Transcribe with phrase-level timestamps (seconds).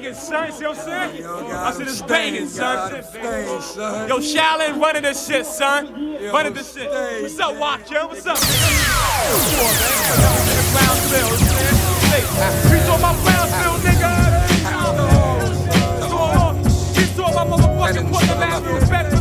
[0.00, 0.52] banging, son.
[0.52, 1.26] See what I'm saying?
[1.26, 3.02] I said it's banging, son.
[3.02, 4.08] Son.
[4.08, 6.18] Yo, Shaolin running this shit, son.
[6.32, 6.90] Running this shit.
[6.90, 8.06] What's up, Walk, yo?
[8.06, 8.36] What's up?
[12.68, 14.12] Peace on my Brownsville, nigga.
[16.94, 18.80] Peace on my motherfucking quarterback.
[18.80, 19.15] Respect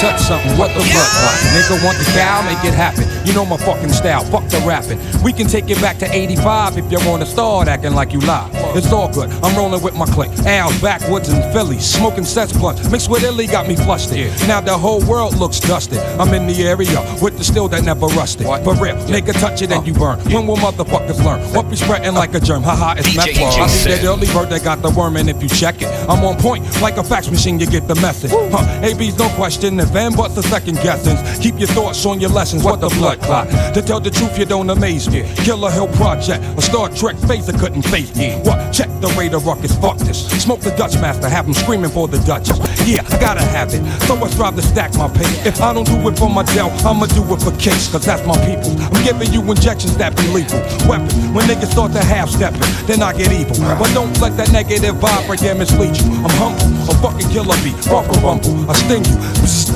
[0.00, 0.56] touch something?
[0.56, 1.38] What the fuck?
[1.52, 3.04] Nigga want the cow, make it happen.
[3.26, 4.24] You know my fucking style.
[4.24, 4.98] Fuck the rapping.
[5.22, 8.48] We can take it back to 85 if you wanna start acting like you lie.
[8.74, 9.30] It's all good.
[9.44, 10.32] I'm rolling with my clique.
[10.46, 12.78] Al's backwoods in Philly, smoking sets blunt.
[12.90, 14.32] Mixed with Illy got me flustered.
[14.48, 15.98] Now the whole world looks dusted.
[16.18, 18.46] I'm in the area with the steel that never rusted.
[18.46, 20.18] For real, nigga touch it and you burn.
[20.32, 21.40] When will motherfuckers learn?
[21.52, 22.62] What be spreading like a germ?
[22.62, 23.28] Haha, it's meth.
[23.28, 26.24] I see that early bird that got the worm, and if you check it, I'm
[26.24, 27.60] on point like a fax machine.
[27.60, 28.30] You get the message.
[28.32, 28.80] Huh?
[28.82, 29.78] AB's no question.
[29.80, 31.20] If and but the second guessings.
[31.38, 32.62] Keep your thoughts on your lessons.
[32.62, 33.48] What the blood clot?
[33.74, 35.22] To tell the truth, you don't amaze me.
[35.36, 38.34] Killer Hill Project, a Star Trek phaser couldn't face me.
[38.44, 38.72] What?
[38.72, 39.76] Check the radar ruckus.
[39.78, 40.28] Fuck this.
[40.42, 41.28] Smoke the Dutch master.
[41.28, 42.58] Have him screaming for the Duchess.
[42.86, 43.82] Yeah, I gotta have it.
[44.06, 45.30] So I strive to stack my pay.
[45.48, 47.88] If I don't do it for my Dell, I'ma do it for kicks.
[47.90, 48.70] Cause that's my people.
[48.80, 50.60] I'm giving you injections that be lethal.
[50.88, 51.14] Weapons.
[51.34, 53.56] When niggas start to half stepping, then I get evil.
[53.78, 56.06] But don't let that negative vibe right there mislead you.
[56.24, 56.68] I'm humble.
[56.90, 57.74] A fucking killer bee.
[57.90, 58.70] Off a rumble.
[58.70, 59.16] I sting you.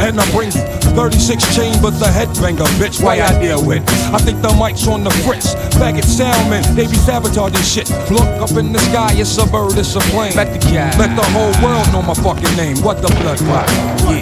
[0.04, 0.60] And I bring you
[0.92, 3.02] 36 chambers, a headbanger, bitch.
[3.02, 3.82] Why I deal with?
[4.12, 5.54] I think the mic's on the fritz.
[5.80, 7.88] Faggot soundmen, they be sabotaging shit.
[8.10, 10.36] Look up in the sky, it's a bird, it's a plane.
[10.36, 12.84] Let the cat, let the whole world know my fucking name.
[12.84, 13.66] What the blood clot?
[14.04, 14.20] Yeah.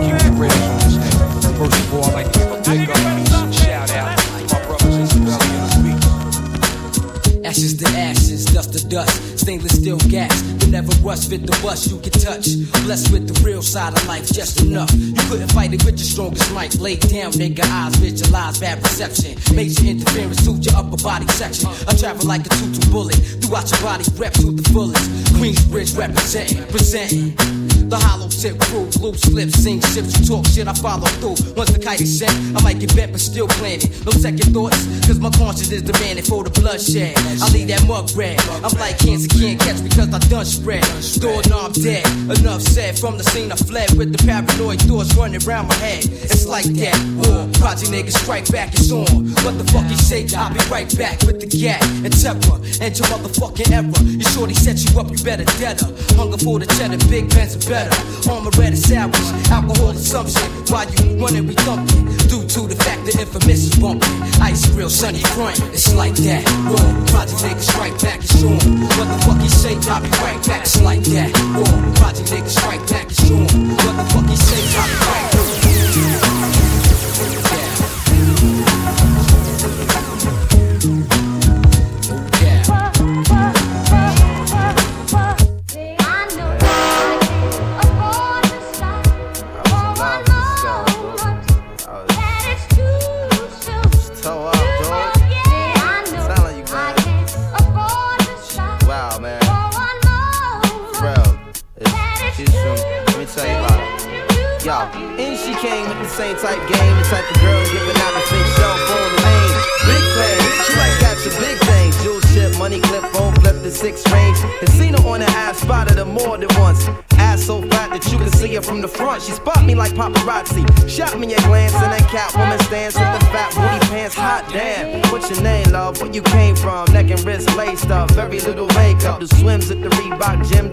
[0.00, 1.20] Keep it real on this thing.
[1.60, 4.96] First of all, I like to give a big up, shout out to my brothers
[4.96, 5.60] and civilians.
[7.44, 9.29] Ashes to ashes, dust to dust.
[9.50, 12.54] Stainless steel gas, you never rush, fit the bus you can touch.
[12.86, 14.88] Blessed with the real side of life, just enough.
[14.94, 16.76] You couldn't fight it with your strongest might.
[16.76, 19.34] Lay down, nigga, eyes visualize bad perception.
[19.56, 21.68] Major interference to your upper body section.
[21.88, 25.10] I travel like a tutu bullet throughout your body, rep to the fullest.
[25.34, 27.34] Queensbridge representing, presenting.
[27.90, 31.34] The hollow tip crew, loose lips, sing ships, you talk shit, I follow through.
[31.58, 33.90] Once the kite is sent, I might get bent, but still planted.
[34.06, 34.78] No second thoughts,
[35.10, 37.18] cause my conscience is demanding for the bloodshed.
[37.18, 38.38] I leave that mug red.
[38.62, 40.84] I'm like cancer, can't catch because I done spread.
[41.18, 42.04] Doorknob dead.
[42.38, 46.04] Enough said from the scene I fled with the paranoid thoughts running around my head.
[46.04, 46.96] It's like that.
[47.24, 49.08] War, project niggas strike back, it's on.
[49.40, 50.28] What the fuck you say?
[50.36, 53.88] I'll be right back with the gat and temper and your motherfucking error.
[54.04, 55.88] You shorty set you up, you better dead her.
[56.20, 57.96] Hunger for the cheddar, big pants are better.
[58.28, 60.44] Armor red is sandwich, alcohol assumption.
[60.68, 62.04] Why you running, we thumping.
[62.28, 64.20] Due to the fact that infamous is bumping.
[64.44, 66.44] Ice real sunny front, it's like that.
[66.68, 68.60] War, project niggas strike back, it's on.
[69.00, 69.74] What the fuck you say?
[69.90, 71.32] I'll be right back, it's like that.
[71.96, 73.40] Project niggas strike back, it's on.
[73.40, 74.78] What the fuck you say?
[74.78, 76.69] I'll be right back.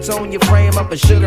[0.08, 0.90] Tone your frame up.
[0.90, 1.17] And sugar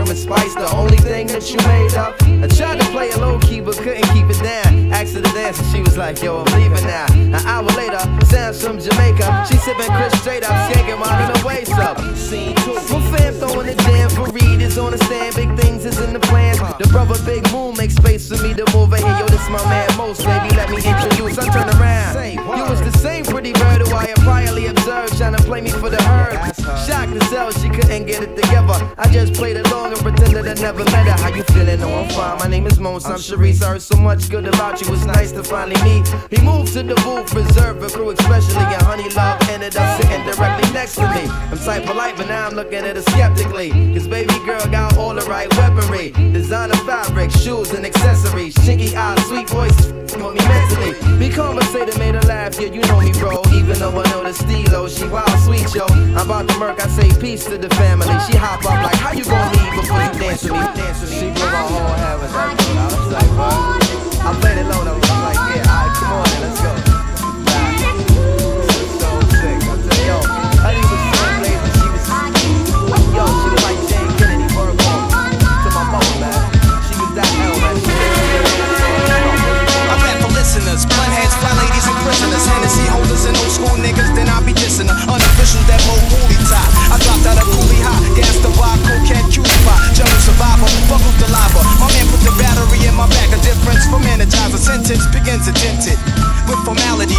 [33.31, 33.63] Sharice.
[33.63, 34.93] I heard so much good about you.
[34.93, 36.07] It's nice to finally meet.
[36.29, 38.63] He moved to the booth, reserved for crew, especially.
[38.75, 41.23] And Honey Love ended up sitting directly next to me.
[41.51, 43.71] I'm tight polite, but now I'm looking at her skeptically.
[43.93, 46.11] Cause baby girl got all the right weaponry.
[46.33, 48.53] Designer fabric, shoes, and accessories.
[48.55, 49.79] Chinky eyes, sweet voice,
[50.11, 50.91] broke me mentally.
[51.17, 53.41] Be conversated, made her laugh, yeah, you know me, bro.
[53.53, 55.85] Even though I know the stilo, she wild sweet, yo.
[55.87, 58.07] I'm about to murk, I say peace to the family.
[58.27, 60.59] She hop up like, how you gonna leave before you dance with me?
[60.59, 61.19] Dance with me.
[61.19, 62.00] She my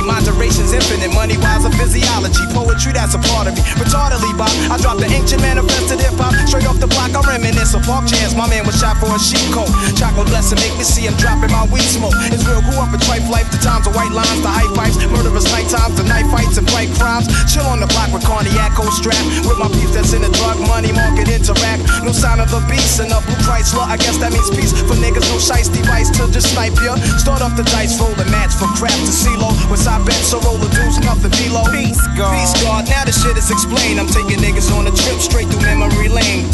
[0.02, 1.12] formality, infinite.
[1.12, 2.44] Money wise, a physiology.
[2.56, 3.62] Poetry, that's a part of me.
[3.76, 4.50] Retardedly, Bob.
[4.72, 6.32] I dropped the ancient manifested hip hop.
[6.48, 8.34] Straight off the block, I reminisce of park jams.
[8.34, 9.68] My man was shot for a sheep coat.
[9.98, 12.16] Chocolate blessing, make me see him dropping my weed smoke.
[12.32, 13.50] It's real, grew up in trife life.
[13.52, 16.66] The times of white lines, the high pipes, murderous night times, the night fights and
[16.72, 17.28] bright crimes.
[17.52, 19.20] Chill on the block with cognac, strap.
[19.44, 21.84] With my peeps that's in the drug money market interact.
[22.02, 23.84] No sign of the beast in a blue Chrysler.
[23.84, 25.26] I guess that means peace for niggas.
[25.28, 26.96] No shice device to just snipe ya.
[27.18, 29.50] Start off the dice, roll the match for crap to CeeLo.
[29.68, 31.64] What's I bet so roll the deuce, nothing below.
[31.70, 32.32] Peace God.
[32.38, 32.88] Peace God.
[32.88, 33.98] Now the shit is explained.
[33.98, 36.46] I'm taking niggas on a trip straight through memory lane.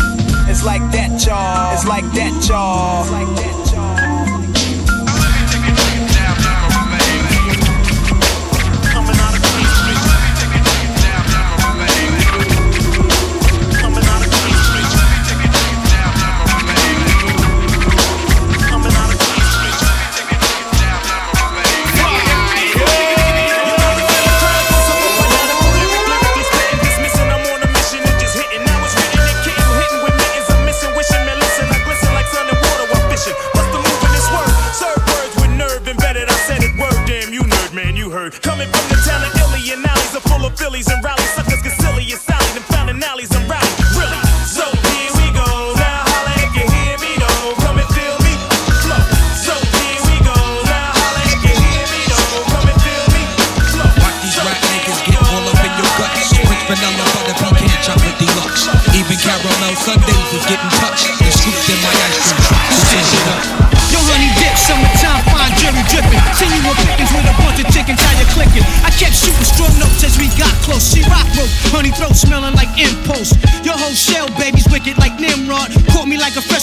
[0.49, 1.75] It's like that, y'all.
[1.75, 3.03] It's like that, y'all.
[3.03, 3.68] It's like that.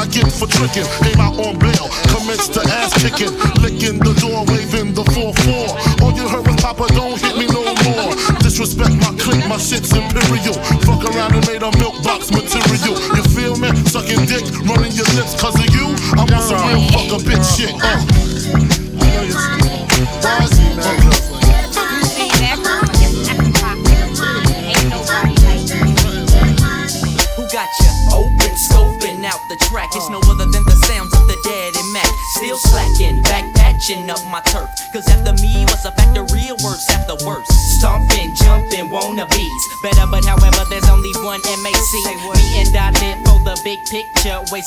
[0.00, 0.88] I get for tricking.
[1.04, 6.00] Came out on bail, commenced to ass kicking, licking the door, waving the 4-4.
[6.00, 8.16] All you heard was Papa, don't hit me no more.
[8.40, 10.56] Disrespect my clique, my shit's imperial.
[10.88, 12.96] Fuck around and made a milk box material.
[13.12, 13.68] You feel me?
[13.92, 15.92] Sucking dick, running your lips cause of you.
[16.16, 17.76] I want some real fucker bitch shit.
[17.76, 18.29] Uh.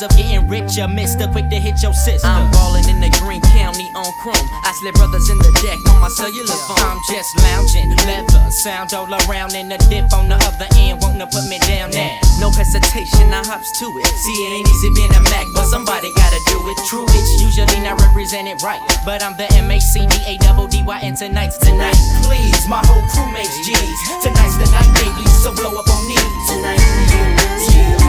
[0.04, 1.28] of getting richer, mister.
[1.32, 2.28] Quick to hit your sister.
[2.28, 4.48] I'm ballin' in the green county on chrome.
[4.64, 6.84] I slip brothers in the deck on my cellular phone.
[6.84, 11.24] I'm just lounging, leather, sound all around, and the dip on the other end wantin'
[11.24, 12.12] to put me down now.
[12.40, 14.06] No hesitation, I hops to it.
[14.06, 16.78] See, it ain't easy being a Mac, but somebody gotta do it.
[16.92, 20.68] True, it's usually not represented right, but I'm the M A C D A double
[20.68, 21.98] D Y, and tonight's tonight.
[22.28, 24.00] Please, my whole crew makes G's.
[24.20, 26.20] Tonight's the night, baby, so blow up on me.
[26.52, 28.03] Tonight.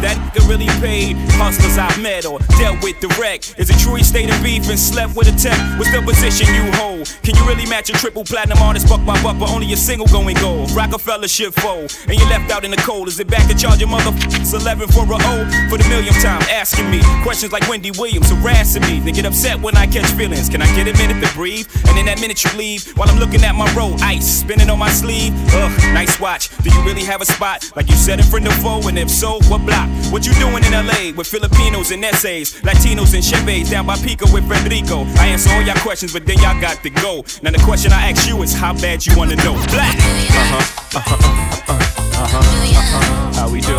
[0.00, 1.16] That really paid?
[1.36, 3.54] Hustlers I've met or dealt with direct.
[3.58, 5.58] Is it true he stayed in beef and slept with a tech?
[5.78, 7.06] What's the position you hold?
[7.22, 10.06] Can you really match a triple platinum artist buck by buck, but only a single
[10.08, 10.70] going gold?
[10.72, 13.08] Rockefeller shit fold, and you left out in the cold.
[13.08, 15.34] Is it back to charge your motherfuckers 11 for a O?
[15.68, 19.00] For the millionth time, asking me questions like Wendy Williams harassing me.
[19.00, 20.48] They get upset when I catch feelings.
[20.48, 21.66] Can I get a minute to breathe?
[21.88, 24.78] And in that minute you leave, while I'm looking at my roll, ice spinning on
[24.78, 25.32] my sleeve.
[25.54, 26.48] Ugh, nice watch.
[26.62, 27.70] Do you really have a spot?
[27.74, 29.88] Like you said in front of foe, and if so, what block?
[30.12, 34.30] What you doing in LA with Filipinos and essays, Latinos and Chevys down by Pico
[34.32, 35.04] with Federico?
[35.18, 37.24] I answer all y'all questions, but then y'all got to go.
[37.42, 39.54] Now the question I ask you is how bad you wanna know.
[39.72, 39.96] Black.
[39.96, 40.98] Uh huh.
[40.98, 41.72] Uh huh.
[41.72, 42.22] Uh huh.
[42.22, 43.32] Uh huh.
[43.34, 43.76] How we do?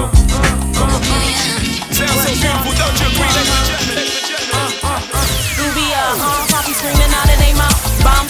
[0.77, 1.01] Come on.
[1.93, 4.06] Sounds so beautiful, don't you agree?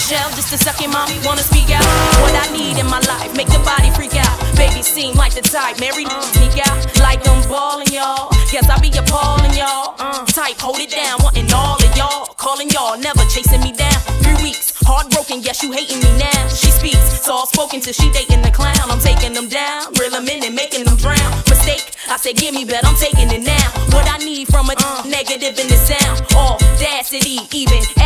[0.07, 1.83] Bombshell, just a second, mommy wanna speak out.
[2.23, 4.39] What I need in my life, make the body freak out.
[4.55, 6.21] Baby seem like the type, Mary uh.
[6.31, 8.31] sneak out like I'm balling y'all.
[8.47, 9.95] Guess I be appalling y'all.
[9.99, 10.23] Uh.
[10.27, 12.27] Type, hold it down, wanting all of y'all.
[12.37, 13.99] Calling y'all, never chasing me down.
[14.23, 16.47] Three weeks, heartbroken, yes you hating me now.
[16.47, 18.79] She speaks, soft spoken till she dating the clown.
[18.87, 21.31] I'm taking them down, reel them in and making them drown.
[21.51, 23.67] Mistake, I said give me, but I'm taking it now.
[23.91, 25.03] What I need from a uh.
[25.03, 27.96] negative in the sound, audacity, even asking me for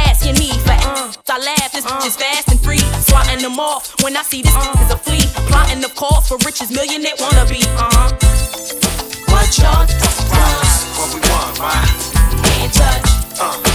[1.31, 2.83] I laugh, this bitch is fast and free.
[3.07, 5.23] Swatting them off when I see this is a flea.
[5.47, 7.63] Plotting the cause for riches, millionaire wannabe.
[7.79, 8.11] Uh-huh.
[9.31, 9.87] What y'all
[10.27, 10.67] want?
[10.99, 11.87] What we want, right?
[12.43, 13.39] Can't touch.
[13.39, 13.70] Uh,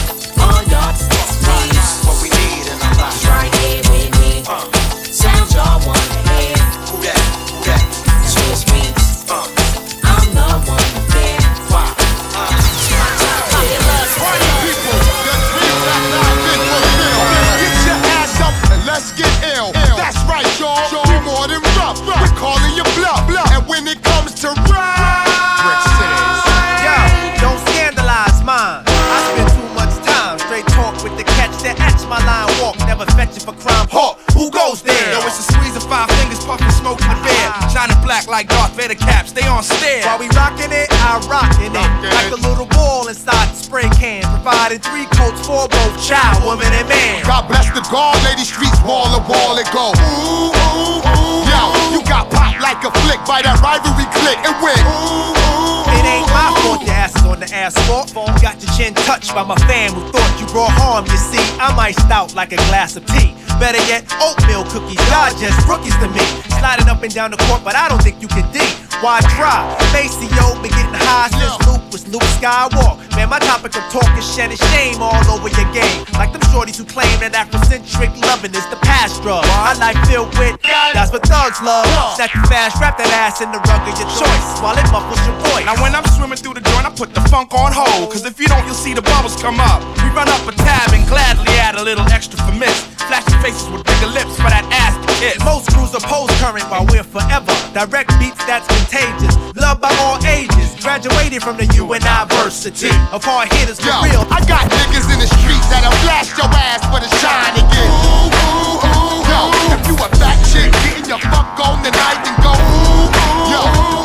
[33.46, 33.86] for crime.
[33.94, 34.98] Hawk, who goes there?
[35.14, 37.46] Yo, it's a squeeze of five fingers, puffing smoke in the bed.
[37.70, 40.02] Shining black like Darth Vader caps, stay on stare.
[40.02, 41.88] While we rockin' it, I rockin' it.
[42.10, 44.26] Like a little ball inside the spray can.
[44.42, 47.22] Providing three coats for both child, woman, and man.
[47.22, 49.94] God bless the guard, lady streets wall to wall it go.
[49.94, 51.46] Ooh, ooh, ooh.
[51.46, 51.62] Yo,
[51.94, 54.82] you got popped like a flick by that rivalry click and went.
[54.82, 58.10] Ooh, ooh, It ain't my fault your ass is on the asphalt.
[58.42, 58.55] Got
[58.94, 61.06] touched by my fam who thought you brought harm.
[61.06, 63.34] You see, I'm iced out like a glass of tea.
[63.58, 65.00] Better yet, oatmeal cookies.
[65.08, 66.24] Y'all just rookies to me.
[66.60, 68.68] Sliding up and down the court, but I don't think you can dig.
[69.00, 69.60] Why try?
[69.92, 72.96] Maceo been getting high since Luke was Luke Skywalker.
[73.16, 76.04] Man, my topic of talk is shedding shame all over your game.
[76.16, 79.44] Like them shorties who claim that Afrocentric loving is the past drug.
[79.64, 80.56] My life filled with
[80.96, 81.84] that's what thugs love.
[82.16, 85.20] Snap you fast, wrap that ass in the rug of your choice while it muffles
[85.28, 85.64] your voice.
[85.64, 88.12] Now when I'm swimming through the joint, I put the funk on hold.
[88.12, 89.80] Cause if you don't, you'll see the bubbles come up.
[90.04, 92.84] We run up a tab and gladly add a little extra for miss.
[93.08, 95.40] Flashing faces with bigger lips for that ass to kiss.
[95.40, 97.56] Most crews oppose current while we're forever.
[97.72, 99.32] Direct beats that's contagious.
[99.56, 100.76] Loved by all ages.
[100.84, 104.22] Graduated from the university of hard hitters for Yo, real.
[104.28, 107.90] I got niggas in the streets that'll blast your ass for the shine again.
[107.90, 109.24] Ooh, ooh, ooh.
[109.24, 109.40] Yo,
[109.72, 112.52] if you a fat chick, getting your fuck on tonight, then go.
[112.52, 113.50] Ooh, ooh.
[113.50, 113.62] Yo,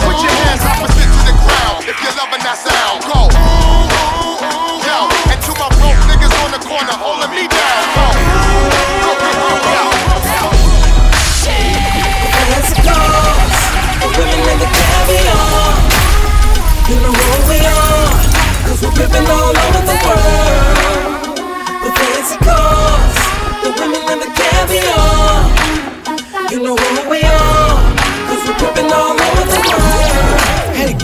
[0.07, 3.03] put your hands opposite to the ground if you're loving that sound.
[3.03, 3.30] Go.
[6.71, 7.83] Corner holding me down.
[7.95, 9.11] Go.
[12.87, 12.97] Go,
[13.99, 15.70] the women and the caviar.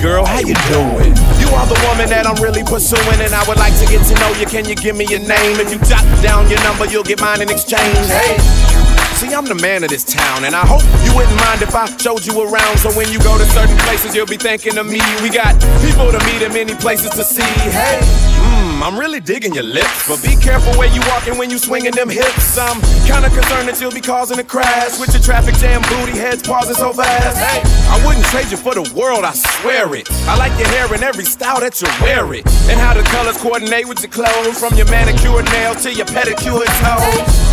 [0.08, 1.12] Girl, how you doing?
[1.36, 4.16] You are the woman that I'm really pursuing, and I would like to get to
[4.16, 4.46] know you.
[4.46, 5.60] Can you give me your name?
[5.60, 8.08] If you jot down your number, you'll get mine in exchange.
[8.08, 8.87] Hey.
[9.18, 11.90] See, I'm the man of this town, and I hope you wouldn't mind if I
[11.98, 12.78] showed you around.
[12.78, 15.02] So when you go to certain places, you'll be thinking of me.
[15.26, 17.42] We got people to meet and many places to see.
[17.42, 21.58] Hey, mmm, I'm really digging your lips, but be careful where you walking when you
[21.58, 22.60] swinging them hips.
[22.62, 22.78] I'm
[23.10, 26.76] kinda concerned that you'll be causing a crash with your traffic jam booty heads pausing
[26.76, 27.38] so fast.
[27.42, 30.06] Hey, I wouldn't trade you for the world, I swear it.
[30.30, 33.38] I like your hair in every style that you wear it, and how the colors
[33.38, 37.48] coordinate with your clothes, from your manicure nails to your pedicure toes.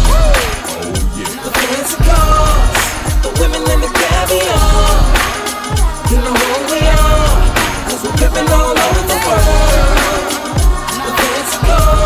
[1.84, 2.80] The fancy cars,
[3.20, 5.04] the women and the caviar.
[6.08, 7.36] You know who we are,
[7.84, 10.32] cause we're ripping all over the world.
[11.04, 12.03] The fancy cars, the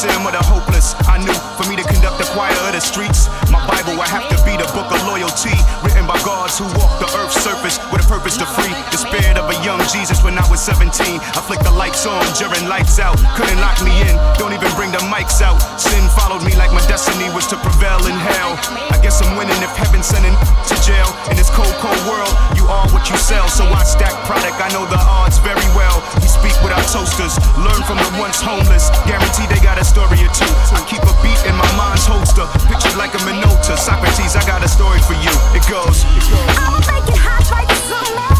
[0.00, 0.96] sin of the hopeless.
[1.04, 4.32] I knew for me to conduct the choir of the streets, my Bible would have
[4.32, 5.52] to be the book of loyalty,
[5.84, 9.29] written by gods who walk the earth's surface with a purpose to free despair
[9.64, 11.20] young Jesus when I was 17.
[11.20, 14.92] I flicked the lights on during lights out, couldn't lock me in, don't even bring
[14.92, 15.60] the mics out.
[15.76, 18.56] Sin followed me like my destiny was to prevail in hell.
[18.90, 21.08] I guess I'm winning if heaven's sending to jail.
[21.28, 24.56] In this cold, cold world, you are what you sell, so I stack product.
[24.60, 26.00] I know the odds very well.
[26.20, 28.88] We speak without toasters, learn from the once homeless.
[29.04, 30.52] Guarantee they got a story or two.
[30.72, 33.76] I keep a beat in my mind's holster, pictured like a Minolta.
[33.76, 35.32] Socrates, I got a story for you.
[35.52, 36.04] It goes.
[36.16, 36.86] It goes.
[36.88, 38.39] It hot like the summer.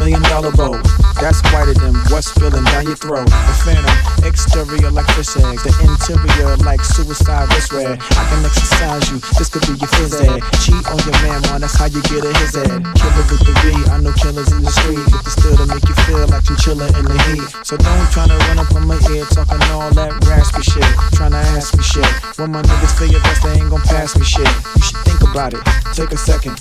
[0.00, 0.80] million dollar bow.
[1.20, 3.28] That's whiter than what's spilling down your throat.
[3.28, 8.00] The phantom, exterior like fish eggs, the interior like suicide wrist red.
[8.00, 10.40] I can exercise you, this could be your phys ed.
[10.64, 12.80] Cheat on your man, man, that's how you get a his head.
[12.96, 15.84] Killer with the B, I know killers in the street, but they still to make
[15.84, 17.44] you feel like chinchilla in the heat.
[17.68, 21.36] So don't try to run up on my ear talking all that raspy shit, trying
[21.36, 22.08] to ask me shit.
[22.40, 24.48] When my niggas feel your best, they ain't gon' pass me shit.
[24.48, 25.60] You should think about it,
[25.92, 26.56] take a second.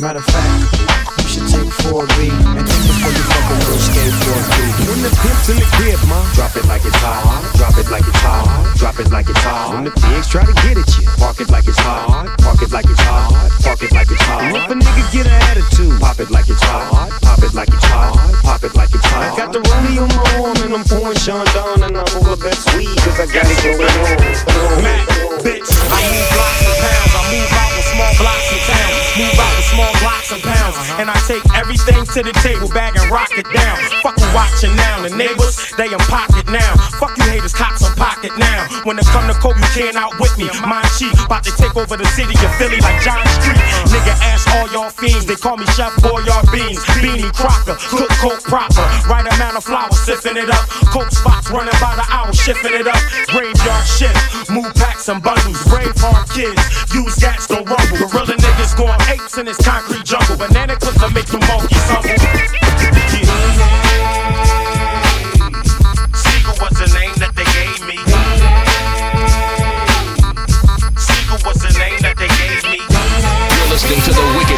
[0.00, 0.80] Matter of fact,
[1.20, 4.56] you should take 4B and think before you fuck a little skateboard B.
[4.88, 7.20] When the pimp's in the crib, ma, drop it like it's hot.
[7.60, 8.48] Drop it like it's hot.
[8.80, 9.76] Drop it like it's hot.
[9.76, 12.32] When the pigs try to get at you, park it like it's hot.
[12.40, 13.28] Park it like it's hot.
[13.60, 14.40] Park it like it's hot.
[14.40, 17.12] And if a nigga get an attitude, pop it like it's hot.
[17.20, 18.16] Pop it like it's hot.
[18.40, 19.20] Pop it like it's hot.
[19.20, 22.72] I got the rollie on my arm and I'm pouring Chandon and I'm over best
[22.72, 24.80] weed cause I got it going on.
[24.80, 25.04] Mac,
[25.44, 27.12] bitch, I move blocks and pounds.
[27.12, 28.96] I move out with small blocks and towns.
[29.20, 30.76] Move out with small blocks and pounds.
[31.02, 33.76] And I take everything to the table, bag and rock it down.
[34.02, 35.02] Fuck you watching now.
[35.02, 36.76] The neighbors, they in pocket now.
[37.00, 38.68] Fuck you haters, cops in pocket now.
[38.84, 40.46] When it come to coke, you can't outwit me.
[40.66, 43.60] My cheap, about to take over the city of Philly like John Street.
[43.90, 45.26] Nigga, ask all y'all fiends.
[45.26, 46.82] They call me Chef Boyard Beans.
[47.00, 48.84] Beanie Crocker, cook coke proper.
[49.08, 50.68] Right amount of flour, sipping it up.
[50.92, 53.00] Coke spots running by the hour, shifting it up.
[53.32, 55.62] Graveyard shift, move packs and bundles.
[55.68, 56.60] Brave hard kids,
[56.94, 58.08] use gats, don't rumble.
[58.10, 60.36] Gorilla niggas going apes in this concrete jungle.
[60.36, 62.10] Banana clips will make the monkeys humble.
[62.10, 62.40] Yeah.
[66.14, 67.96] Sigel was the name that they gave me.
[70.96, 72.80] Sigel was the name that they gave me.
[73.56, 74.49] You're listening to the Wicked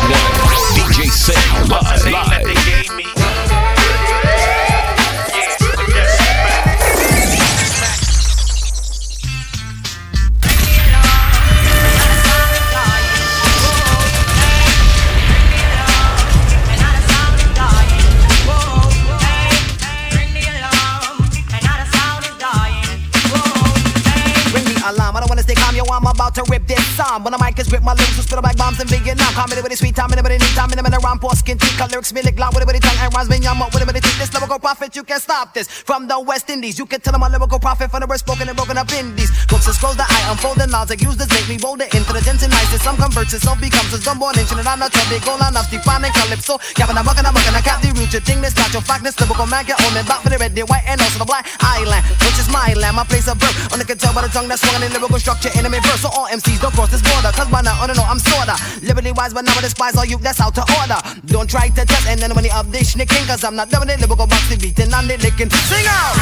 [26.32, 27.22] about to rip this song.
[27.24, 29.32] When the mic is grip, my lyrics will spit like bombs in Vietnam.
[29.34, 32.22] Comedy with the sweet time, anybody need time, anybody rhyme, poor skin, color, lyrics, me
[32.22, 34.18] lick loud, with tongue, and rhymes, me up, with a teeth.
[34.18, 35.68] This lyrical prophet, you can't stop this.
[35.68, 38.48] From the West Indies, you can tell I'm a lyrical prophet from the word spoken
[38.48, 39.30] and broken up indies.
[39.48, 42.52] Books and scrolls that I unfold and logic, use this make me bolder, intelligence and
[42.52, 42.82] niceness.
[42.82, 46.58] Some converts, some becomes a born ancient, and I'm not trouble, goal enough, defining calypso.
[46.74, 49.04] Gavin, I'm mucking, I'm mucking, I cap the root, your thing, this not your fact,
[49.04, 51.44] lyrical man, get on me, back for the red, the white, and also the black
[51.60, 53.54] island, which is my land, my place of birth.
[53.72, 56.02] Only can tell by the tongue that's swung in lyrical structure, enemy verse.
[56.02, 58.54] So all MCs don't cross this border, cause by now, I don't know, I'm sorta.
[58.82, 61.00] Liberty wise, but now I despise all you, that's out to order.
[61.26, 63.88] Don't try to test and then when you up this nicking, cause I'm not doing
[63.88, 65.50] it, lyrical box the beating the licking.
[65.50, 66.14] Sing out!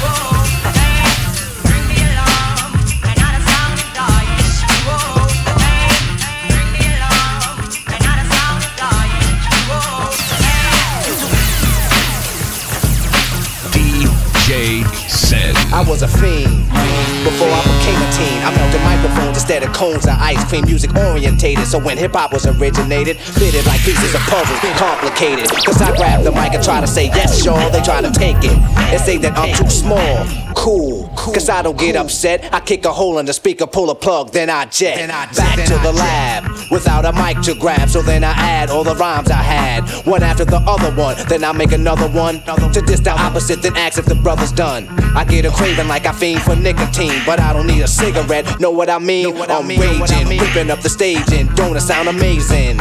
[0.00, 0.29] DJ
[19.50, 20.64] instead of cones and ice cream.
[20.64, 25.48] Music orientated, so when hip hop was originated, fitted like pieces of puzzle, complicated.
[25.64, 27.68] Cause I grab the mic and try to say yes, y'all.
[27.70, 30.24] They try to take it and say that I'm too small.
[30.54, 31.10] Cool.
[31.16, 32.52] Cool, cause I don't get upset.
[32.54, 35.08] I kick a hole in the speaker, pull a plug, then I jet.
[35.08, 37.88] Back to the lab without a mic to grab.
[37.88, 41.16] So then I add all the rhymes I had, one after the other one.
[41.28, 42.40] Then I make another one
[42.72, 44.88] to diss the opposite, then ask if the brother's done.
[45.16, 48.60] I get a craving like I fiend for nicotine, but I don't need a cigarette.
[48.60, 49.34] Know what I mean?
[49.34, 52.78] what I'm raging, whipping up the stage, and don't it sound amazing?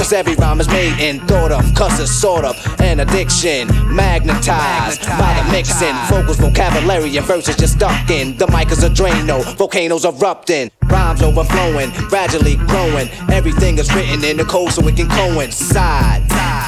[0.00, 3.68] Cause every rhyme is made and thought of, cause it's sort of an addiction.
[3.94, 8.34] Magnetized by the mixing, vocals, vocabulary, and verses just stuck in.
[8.38, 13.10] The mic is a Drano, volcanoes erupting, rhymes overflowing, gradually growing.
[13.30, 16.22] Everything is written in the code so it can coincide.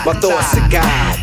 [0.04, 1.21] My thoughts are God.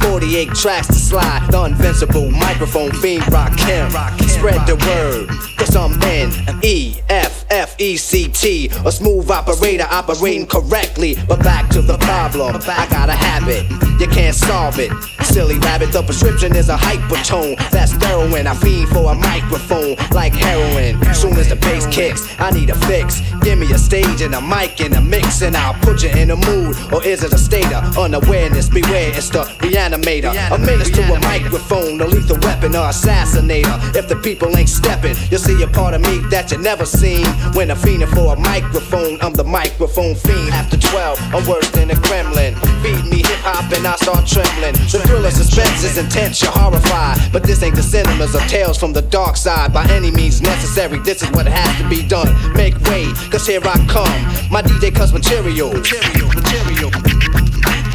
[0.00, 1.48] 48 tracks to slide.
[1.50, 3.90] The invincible microphone fiend rock him.
[4.28, 5.28] Spread the word.
[5.58, 6.32] Cause I'm in
[6.62, 8.70] E F F E C T.
[8.84, 11.16] A smooth operator operating correctly.
[11.28, 12.56] But back to the problem.
[12.56, 13.68] I got a habit.
[14.00, 14.92] You can't solve it.
[15.32, 17.56] Silly rabbit, the prescription is a hypertone.
[17.70, 18.46] That's heroin.
[18.46, 20.98] I fiend for a microphone like heroin.
[21.14, 23.20] Soon as the bass kicks, I need a fix.
[23.42, 26.30] Give me a stage and a mic and a mix, and I'll put you in
[26.30, 26.76] a mood.
[26.92, 28.68] Or is it a state of unawareness?
[28.68, 30.34] Beware, it's the reanimator.
[30.50, 33.94] A menace to a microphone, a lethal weapon or assassinator.
[33.94, 37.24] If the people ain't stepping, you'll see a part of me that you never seen.
[37.54, 40.50] When I'm fiending for a microphone, I'm the microphone fiend.
[40.50, 42.58] After 12, I'm worse than a gremlin.
[42.82, 44.74] Feed me hip hop and I start trembling.
[44.90, 47.18] The thrill of suspense is intense, you're horrified.
[47.32, 49.72] But this ain't the cinemas of tales from the dark side.
[49.72, 52.28] By any means necessary, this is what has to be done.
[52.54, 54.50] Make way, cause here I come.
[54.50, 55.72] My DJ cuts material.
[55.72, 57.49] Material, material.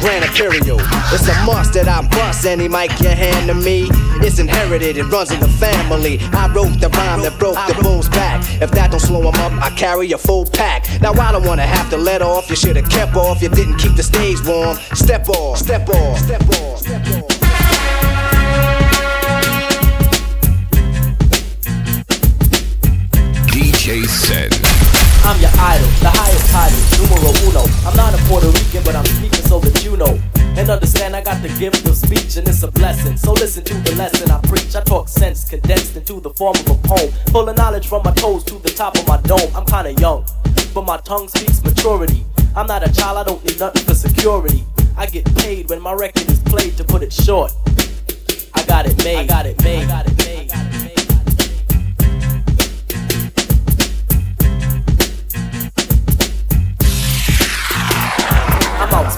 [0.08, 3.88] It's a must that I bust any mic you hand to me.
[4.22, 6.18] It's inherited, it runs in the family.
[6.32, 8.44] I wrote the rhyme that broke the bull's back.
[8.60, 10.86] If that don't slow him up, I carry a full pack.
[11.00, 12.50] Now I don't wanna have to let off.
[12.50, 13.40] You should've kept off.
[13.40, 14.76] You didn't keep the stage warm.
[14.94, 17.28] Step off, step off, step off, step off.
[23.50, 24.55] DJ Sin.
[25.26, 27.66] I'm your idol, the highest title, numero uno.
[27.82, 30.14] I'm not a Puerto Rican, but I'm speaking so that you know.
[30.54, 33.16] And understand I got the gift of speech and it's a blessing.
[33.16, 34.76] So listen to the lesson I preach.
[34.76, 37.10] I talk sense condensed into the form of a poem.
[37.32, 39.50] Full of knowledge from my toes to the top of my dome.
[39.56, 40.24] I'm kinda young,
[40.72, 42.24] but my tongue speaks maturity.
[42.54, 44.64] I'm not a child, I don't need nothing for security.
[44.96, 47.52] I get paid when my record is played to put it short.
[48.54, 49.18] I got it made.
[49.18, 49.82] I got it made.
[49.82, 50.65] I got it made.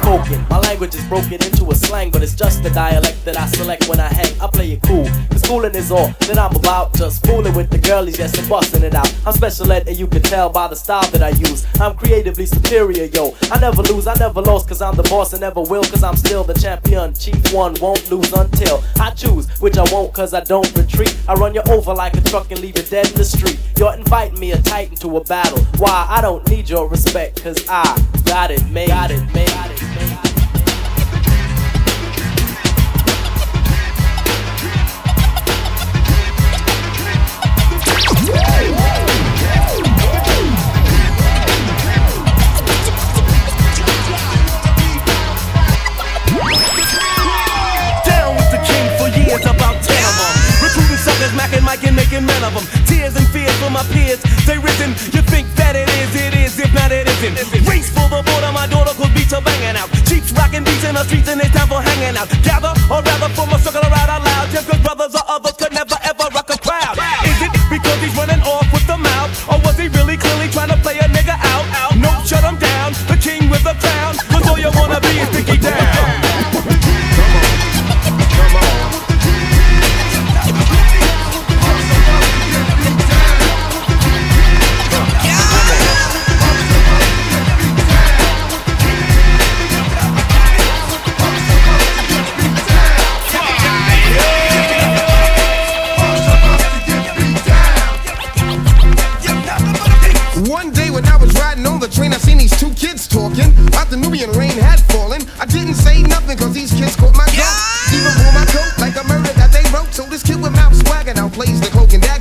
[0.09, 0.47] I'm.
[0.49, 3.89] My language is broken into a slang, but it's just the dialect that I select
[3.89, 4.41] when I hang.
[4.41, 6.95] I play it cool, cause schooling is all that I'm about.
[6.95, 9.13] Just fooling with the girlies, yes, and busting it out.
[9.27, 11.67] I'm special ed, and you can tell by the style that I use.
[11.79, 13.37] I'm creatively superior, yo.
[13.53, 16.17] I never lose, I never lost, cause I'm the boss and never will, cause I'm
[16.17, 17.13] still the champion.
[17.13, 21.15] Chief one won't lose until I choose, which I won't, cause I don't retreat.
[21.29, 23.59] I run you over like a truck and leave you dead in the street.
[23.79, 25.63] You're inviting me a titan to a battle.
[25.77, 26.07] Why?
[26.09, 27.85] I don't need your respect, cause I
[28.25, 28.89] got it made.
[28.89, 29.49] Got it made.
[29.49, 29.98] Got it made.
[52.19, 52.67] And men of them.
[52.91, 54.91] Tears and fears for my peers, they risen.
[55.15, 57.39] You think that it is, it is, if not it isn't.
[57.63, 59.87] Race for the border, my daughter could beats are banging out.
[60.03, 62.27] Cheeks rocking beats in the streets and it's time for hanging out.
[62.43, 64.51] Gather, or rather form a circle around out loud.
[64.51, 65.95] Just cause brothers or others could never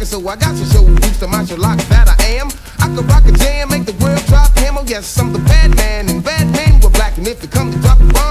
[0.08, 2.48] So I got to show used to martial arts that I am.
[2.80, 4.82] I can rock a jam, make the world drop hammer.
[4.88, 7.18] Yes, I'm the bad man, and bad men were black.
[7.18, 8.27] And if it comes to drop hey,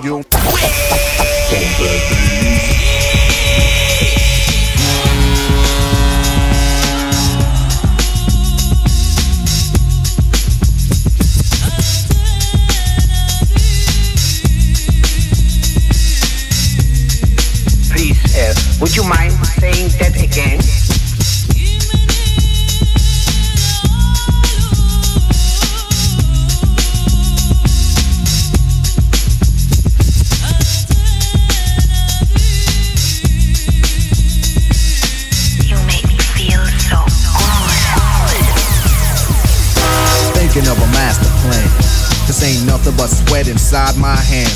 [0.00, 0.93] volume.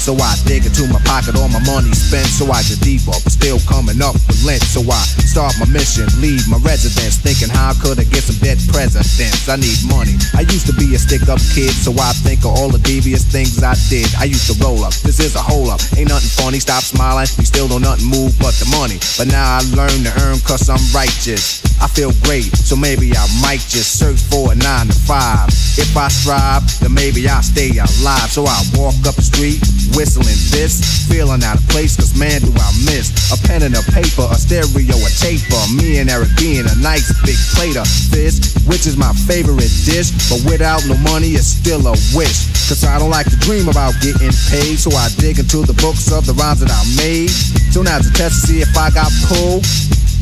[0.09, 2.33] So I dig into my pocket, all my money spent.
[2.33, 4.65] So I just debuff, but still coming up with lint.
[4.65, 8.57] So I start my mission, leave my residence, thinking how could I get some dead
[8.73, 9.53] presidents?
[9.53, 10.17] I need money.
[10.33, 13.21] I used to be a stick up kid, so I think of all the devious
[13.21, 14.09] things I did.
[14.17, 15.85] I used to roll up, this is a hole up.
[15.93, 17.29] Ain't nothing funny, stop smiling.
[17.37, 18.97] You still don't nothing move but the money.
[19.21, 21.61] But now I learn to earn cause I'm righteous.
[21.85, 25.53] I feel great, so maybe I might just search for a nine to five.
[25.77, 28.33] If I strive, then maybe I'll stay alive.
[28.33, 29.61] So I walk up the street
[29.99, 30.79] whistling this.
[31.11, 34.39] Feeling out of place, cause man, do I miss a pen and a paper, a
[34.39, 35.59] stereo, a taper.
[35.75, 40.15] Me and Eric being a nice big plate of this, which is my favorite dish.
[40.31, 42.47] But without no money, it's still a wish.
[42.71, 46.13] Cause I don't like to dream about getting paid, so I dig into the books
[46.15, 47.35] of the rhymes that I made.
[47.75, 49.67] So now to test to see if I got pulled.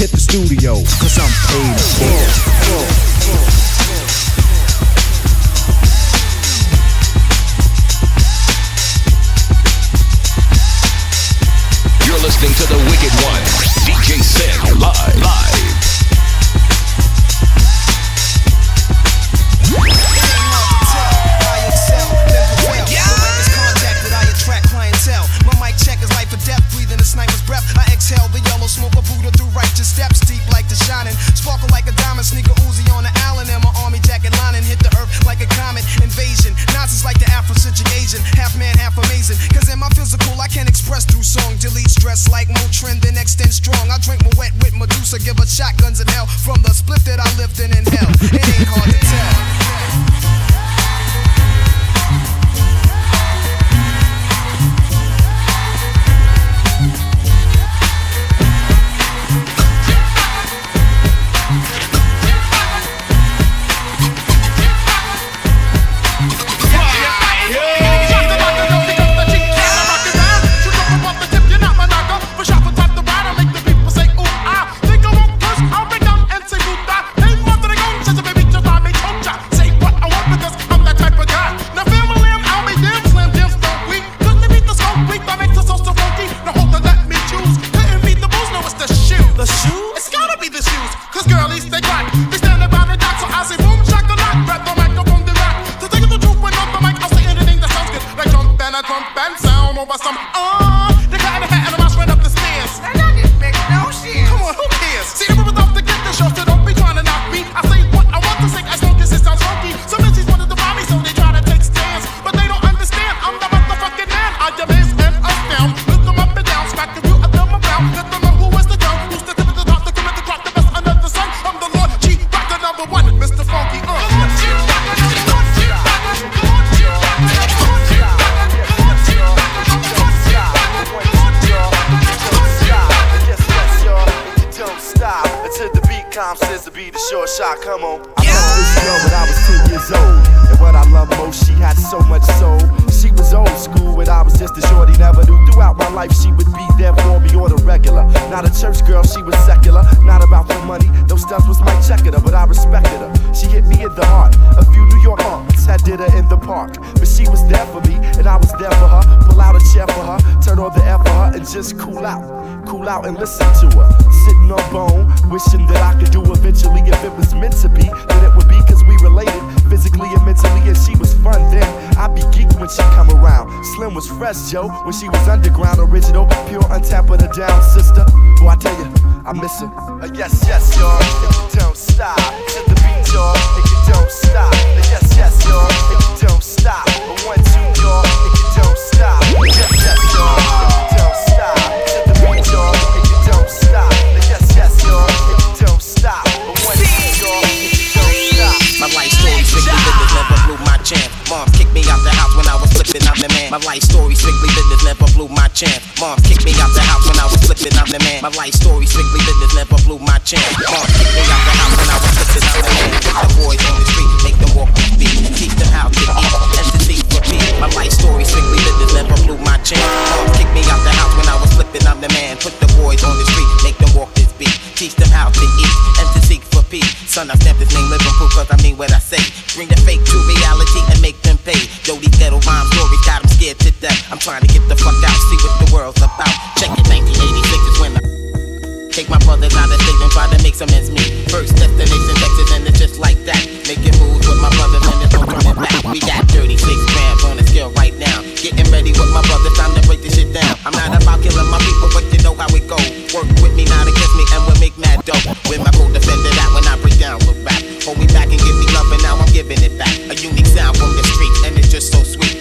[0.00, 3.55] Hit the studio, cause I'm paid to pull.
[12.40, 13.42] listening to the Wicked One,
[13.86, 15.75] DJ Sin, live, live.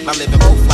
[0.06, 0.65] My living proof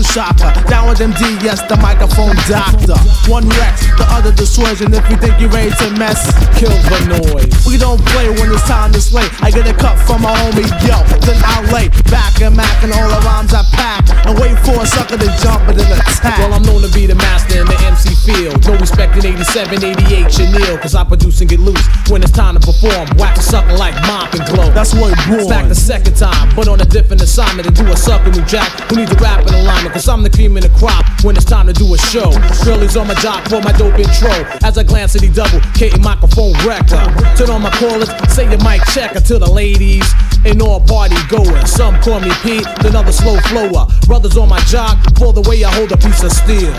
[0.00, 0.50] the shopper.
[0.66, 2.98] Down with MD, yes, the microphone doctor.
[3.30, 4.94] One Rex, the other dissuasion.
[4.94, 7.52] If you think you're ready to mess, kill the noise.
[7.66, 9.26] We don't play when it's time to slay.
[9.40, 12.92] I get a cut from my homie, yo, then I lay back and mac and
[12.92, 14.02] all the rhymes I pack.
[14.26, 16.38] And wait for a sucker to jump and then attack.
[16.38, 18.56] Well, I'm known to be the master in the MC field.
[18.66, 20.78] No respect in 87, 88, Chanel.
[20.78, 23.06] Cause I produce and get loose when it's time to perform.
[23.20, 24.72] Whack a sucker like mop and glow.
[24.72, 27.86] That's what it It's back the second time, but on a different assignment and do
[27.92, 29.92] a sucker new jack who needs a rap in alignment.
[29.92, 32.32] Cause I'm the cream in the crop when it's time to do a show.
[32.64, 34.32] Girlies on my job for my dope intro.
[34.64, 37.04] As I glance at the double, K microphone wrecker.
[37.36, 40.06] Turn on my callers, say your mic checker to the ladies.
[40.44, 41.70] And all party goers.
[41.72, 43.88] Some call me Pete, then others slow flower.
[44.06, 46.72] Brothers on my jock for the way I hold a piece of steel.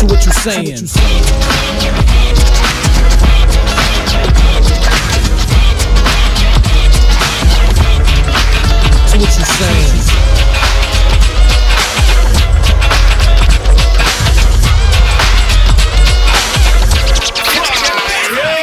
[0.00, 0.86] So what you saying?
[0.86, 0.98] So
[9.18, 9.92] what you saying?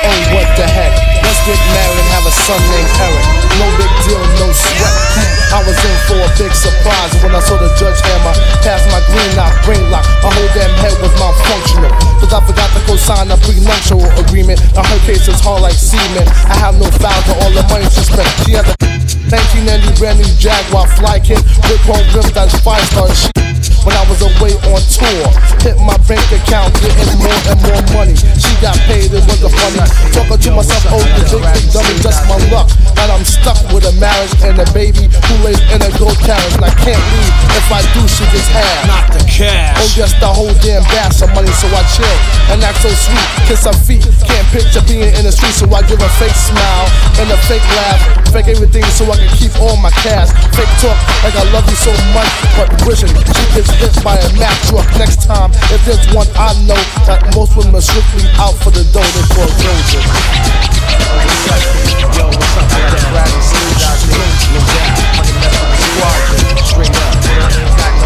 [0.02, 0.90] Oh, what the heck?
[1.22, 3.26] Let's get married and have a son named Eric.
[3.60, 5.37] No big deal, no sweat.
[5.48, 8.36] I was in for a big surprise when I saw the judge hammer
[8.68, 10.04] past my green lock, brain lock.
[10.20, 11.94] My whole damn head was malfunctional.
[12.20, 14.60] Cause I forgot to co-sign a prenuptial agreement.
[14.76, 16.28] Now her case is hard like cement.
[16.52, 18.28] I have no foul to all the money she spent.
[18.44, 18.76] She had a
[19.32, 21.40] 1990 brand new Jaguar fly kit
[21.72, 23.08] with chrome rims that's five star.
[23.16, 23.32] She
[23.88, 25.32] when I was away on tour.
[25.64, 28.20] Hit my bank account, getting more and more money.
[28.36, 29.80] She got paid, it wasn't funny.
[30.12, 32.68] Talking to myself, oh, you big, big dummy, just my luck.
[33.00, 35.07] And I'm stuck with a marriage and a baby
[36.30, 37.34] I can't leave.
[37.56, 39.17] If I do, she gets half.
[39.38, 39.78] Not the cash.
[39.78, 42.18] Oh, yes, the whole damn bass of money, so I chill
[42.50, 43.28] and act so sweet.
[43.46, 46.90] Kiss her feet, can't picture being in the street, so I give a fake smile
[47.22, 48.02] and a fake laugh.
[48.34, 50.34] Fake everything so I can keep all my cash.
[50.58, 54.30] Fake talk like I love you so much, but wishing she gets hit by a
[54.42, 55.54] Mack truck next time.
[55.70, 59.26] If there's one I know that most women are strictly out for the dough, they
[59.38, 60.02] call Doja.
[62.18, 62.66] Yo, what's up?
[62.74, 64.34] I got Bradley Sleeves out there.
[64.54, 64.98] No doubt.
[65.18, 66.26] Money mess with the squad.
[66.66, 67.97] Straight up.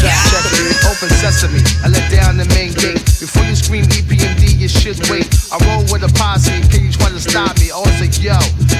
[0.00, 1.60] Check it, open sesame.
[1.84, 3.04] I let down the main gate.
[3.20, 5.28] Before you scream EPMD, you should wait.
[5.52, 6.56] I roll with a posse.
[6.72, 7.70] Can you try to stop me?
[7.70, 8.38] Always say yo.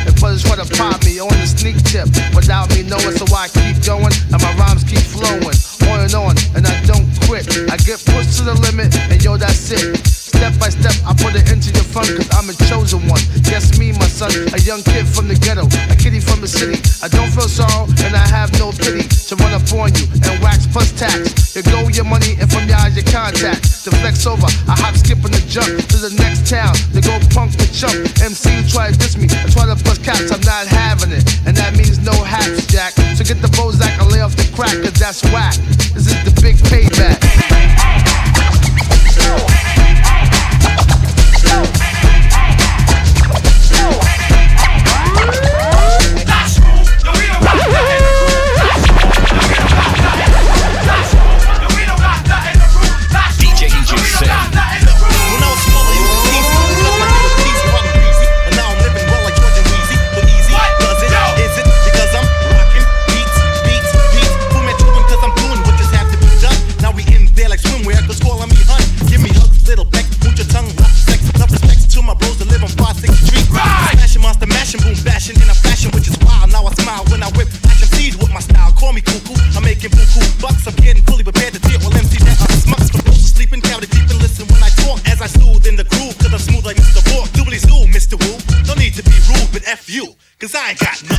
[0.09, 3.49] If brothers try to pop me on the sneak tip without me knowing, so I
[3.53, 5.57] keep going and my rhymes keep flowing
[5.91, 7.47] on and on, and I don't quit.
[7.71, 10.30] I get pushed to the limit, and yo, that's it.
[10.41, 13.21] Step by step, I put it into your front, cause I'm a chosen one.
[13.45, 16.81] Yes, me, my son, a young kid from the ghetto, a kitty from the city.
[17.05, 20.41] I don't feel sorrow, and I have no pity to run up on you and
[20.41, 21.53] wax plus tax.
[21.53, 23.69] You go your money, and from your eyes, your contact.
[23.85, 26.73] To flex over, I hop, skip, and the jump to the next town.
[26.97, 28.01] To go punk the chump.
[28.25, 31.21] MC try to diss me, I try to bust caps, I'm not having it.
[31.45, 32.97] And that means no haps, Jack.
[33.13, 35.53] So get the Bozak and lay off the crack, cause that's whack.
[35.93, 38.09] This is the big payback.
[90.71, 91.10] I got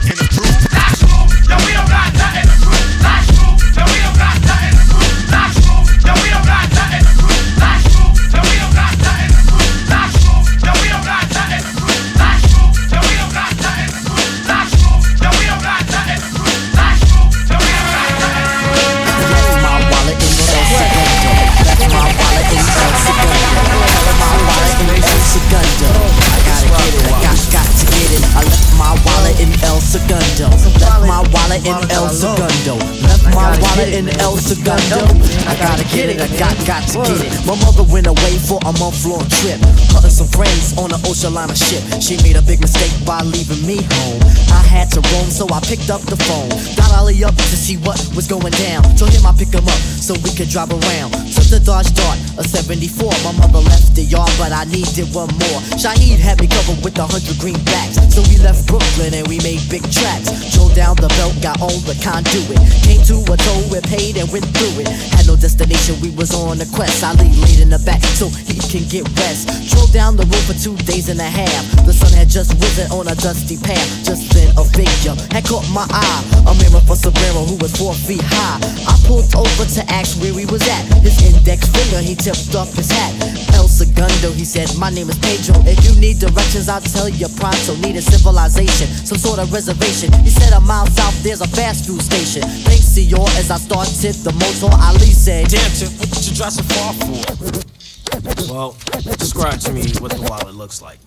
[34.02, 35.06] in El Segundo.
[35.46, 37.32] I gotta get it, I got, got to get it.
[37.46, 39.62] My mother went away for a month long trip.
[39.94, 41.84] Hunting some friends on an ocean liner ship.
[42.02, 44.22] She made a big mistake by leaving me home.
[44.50, 46.50] I had to roam, so I picked up the phone.
[46.74, 48.82] Got Ali up to see what was going down.
[48.98, 51.14] Told him I pick him up so we could drive around.
[51.30, 53.14] Took the Dodge Dart, a 74.
[53.22, 55.60] My mother left the yard, but I needed one more.
[55.78, 58.02] Shaheed had me covered with a hundred greenbacks.
[58.10, 60.32] So we left Brooklyn and we made big tracks.
[60.56, 62.58] Drove down the belt, got on the conduit.
[62.82, 64.88] Came to a toll, we paid and went through it.
[64.88, 67.04] Had no destination, we was on a quest.
[67.04, 69.52] I laid in the back so he can get rest.
[69.68, 71.64] Drove down the road for two days and a half.
[71.84, 73.84] The sun had just risen on a dusty path.
[74.08, 76.24] Just then a figure had caught my eye.
[76.48, 78.64] A with a sombrero who was four feet high.
[78.88, 80.88] I pulled over to ask where he was at.
[81.04, 83.41] His index finger, he tipped off his hat.
[83.82, 85.58] El Segundo, he said, My name is Pedro.
[85.66, 87.74] If you need directions, I'll tell you pronto.
[87.82, 90.14] Need a civilization, some sort of reservation.
[90.22, 92.44] He said, A mile south, there's a fast food station.
[92.62, 96.36] Thanks to your as I started the motor, Ali said, Damn, Tip, what did you
[96.36, 98.54] dress so far for?
[98.54, 98.78] Well,
[99.18, 101.00] describe to me what the wallet looks like.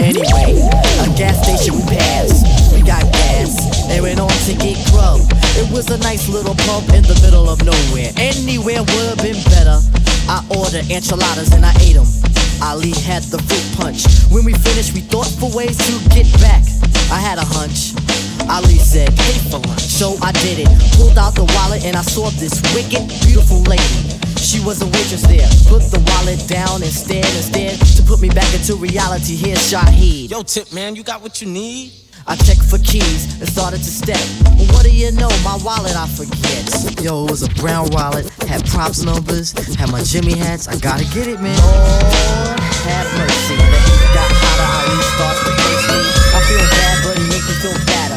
[0.00, 0.66] Anyway,
[0.98, 2.74] a gas station we passed.
[2.74, 3.54] We got gas
[3.86, 5.20] and went on to get grub.
[5.54, 8.10] It was a nice little pub in the middle of nowhere.
[8.16, 9.78] Anywhere would have been better.
[10.28, 12.06] I ordered enchiladas and I ate them.
[12.62, 14.02] Ali had the fruit punch.
[14.32, 16.64] When we finished, we thought for ways to get back.
[17.12, 17.94] I had a hunch.
[18.50, 19.86] Ali said, pay for lunch.
[19.86, 20.70] So I did it.
[20.96, 24.16] Pulled out the wallet and I saw this wicked, beautiful lady.
[24.40, 25.48] She was a waitress there.
[25.68, 29.36] Put the wallet down and stared and instead to put me back into reality.
[29.36, 30.30] Here's Shaheed.
[30.30, 32.05] Yo, Tip, man, you got what you need?
[32.28, 34.18] I check for keys and started to step.
[34.58, 35.30] Well, what do you know?
[35.44, 37.00] My wallet I forget.
[37.00, 40.66] Yo, it was a brown wallet, had props numbers, had my Jimmy hats.
[40.66, 41.56] I gotta get it, man.
[41.62, 43.54] Lord have mercy.
[43.54, 45.86] The heat got hotter, I restarts the pace.
[46.34, 48.15] I feel bad, but it makes me feel better.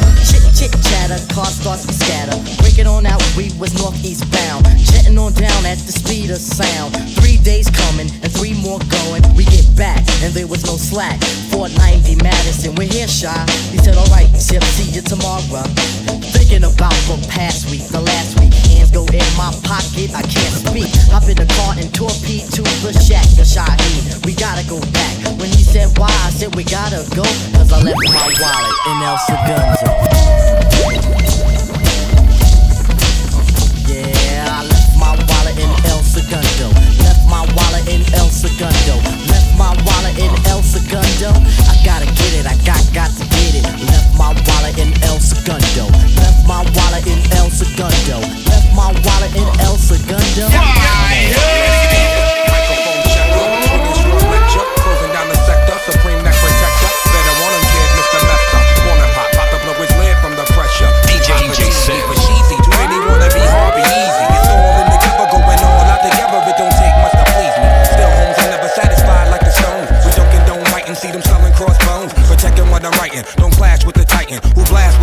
[0.60, 2.36] Chit chatter, car starts to scatter.
[2.60, 4.66] Breaking on out, we was northeast bound.
[4.76, 6.92] Jetting on down at the speed of sound.
[7.16, 9.24] Three days coming and three more going.
[9.34, 11.16] We get back and there was no slack.
[11.48, 13.32] 490 Madison, we're here, shy.
[13.72, 15.64] He said, alright, Tip, see you tomorrow.
[16.36, 20.56] Thinking about the past week, the last week Hands go in my pocket, I can't
[20.56, 20.88] speak.
[21.12, 24.24] Hop in the car and torpedo to the shack, the Shaheed.
[24.24, 25.16] We gotta go back.
[25.38, 27.24] When he said why, I said we gotta go.
[27.52, 29.90] Cause I left my wallet in El Segundo.
[36.10, 36.74] Segundo.
[36.98, 38.98] Left my wallet in El Segundo.
[39.30, 41.30] Left my wallet in El Segundo.
[41.70, 43.62] I gotta get it, I got got to get it.
[43.86, 45.86] Left my wallet in El Segundo.
[46.18, 48.18] Left my wallet in El Segundo.
[48.50, 50.50] Left my wallet in El Segundo.
[50.50, 52.19] Closing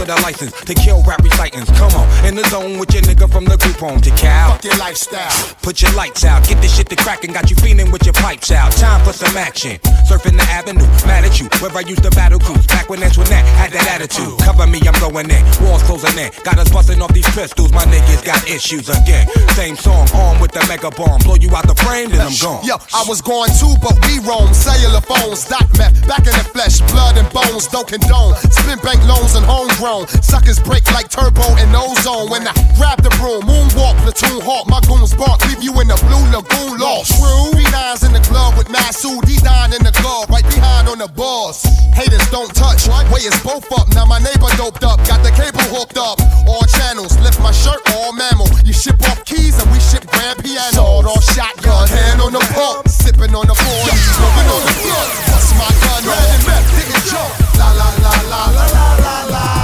[0.07, 1.69] with a license to kill rap recitants.
[1.77, 4.51] Come on, in the zone with your nigga from the group home to Cal.
[4.51, 5.55] Fuck your lifestyle.
[5.61, 8.51] Put your lights out, get this shit to crackin', got you feeling with your pipes
[8.51, 8.71] out.
[8.73, 9.77] Time for some action.
[10.07, 11.47] Surfing the avenue, mad at you.
[11.59, 14.39] Where I used to battle cruise, back when Antoinette had that attitude.
[14.39, 15.43] Cover me, I'm going in.
[15.61, 16.31] Walls closing in.
[16.43, 19.27] Got us busting off these pistols, my niggas got issues again.
[19.59, 21.19] Same song, armed with the mega bomb.
[21.21, 22.63] Blow you out the frame, then I'm gone.
[22.63, 24.53] Yo, I was going too, but we roam.
[24.53, 28.35] Cellular phones, dot meth, back in the flesh, blood and bones, don't condone.
[28.51, 29.96] Spin bank loans and homegrown.
[30.05, 32.29] Suckers break like turbo and ozone.
[32.29, 35.97] When I grab the broom, moonwalk, platoon hawk, my goons bark, leave you in the
[36.05, 37.17] blue lagoon lost.
[37.17, 37.55] True.
[37.57, 41.63] B9's in the club with Masood, D9 in the glove, right behind on the boss.
[41.97, 43.89] Haters don't touch, way is both up.
[43.95, 46.21] Now my neighbor doped up, got the cable hooked up.
[46.45, 48.47] All channels, lift my shirt, all mammal.
[48.61, 50.77] You ship off keys and we ship grand piano.
[50.77, 55.05] Sawed off shotgun, hand on the pump, sipping on the board, smoking on the floor.
[55.31, 57.31] Bust my gun, and meth, didn't jump.
[57.57, 59.56] La la la la la la la la.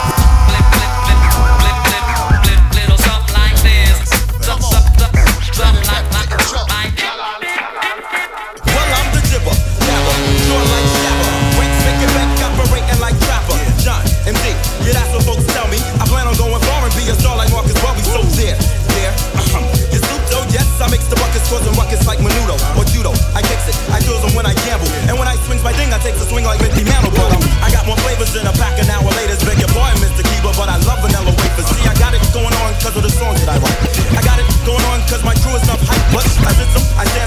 [24.11, 24.89] Them when I gamble.
[25.07, 27.11] And when I swings my ding, I take a swing like Mickey Mantle.
[27.15, 29.39] But um, I got more flavors than a pack an hour later.
[29.47, 30.23] Beg your pardon, Mr.
[30.27, 31.67] Keeper, but I love vanilla wafers.
[31.71, 33.79] See, I got it going on cause of the songs that I write.
[34.17, 36.03] I got it going on cause my crew is enough hype.
[36.11, 37.22] But I sit them, I stand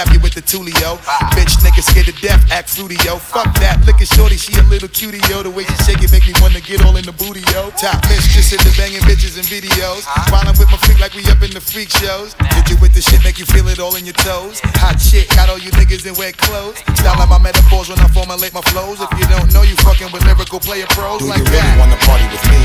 [0.00, 0.96] slap you with the tulio.
[1.36, 1.49] Bitch,
[1.80, 3.16] nigga scared to death, act yo.
[3.16, 5.42] Fuck that, look at shorty, she a little cutie, yo.
[5.42, 7.70] The way she shake it make me wanna get all in the booty, yo.
[7.76, 10.04] Top mistress in the banging bitches and videos.
[10.30, 12.34] While I'm with my freak like we up in the freak shows.
[12.56, 14.60] Hit you with the shit, make you feel it all in your toes.
[14.80, 16.78] Hot shit, got all you niggas in wet clothes.
[17.00, 19.00] Style like my metaphors when I formulate my flows.
[19.00, 21.80] If you don't know, you fucking with lyrical player pros Do like you really that.
[21.80, 22.60] wanna party with me?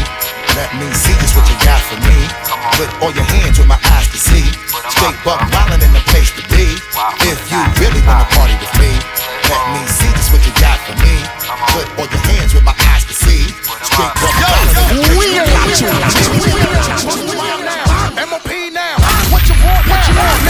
[0.55, 2.19] Let me see just what you got for me.
[2.79, 4.45] Put all your hands with my eyes to see.
[4.91, 6.79] Straight buck wildin' in the place to be.
[7.27, 8.91] If you really wanna party with me.
[9.49, 11.15] Let me see just what you got for me.
[11.73, 13.49] Put all your hands where my eyes can see.
[13.81, 14.37] Straight up.
[14.37, 15.89] Yo, yo, we got you.
[18.29, 18.95] MOP now.
[19.31, 19.89] What you want?
[19.89, 20.45] What you want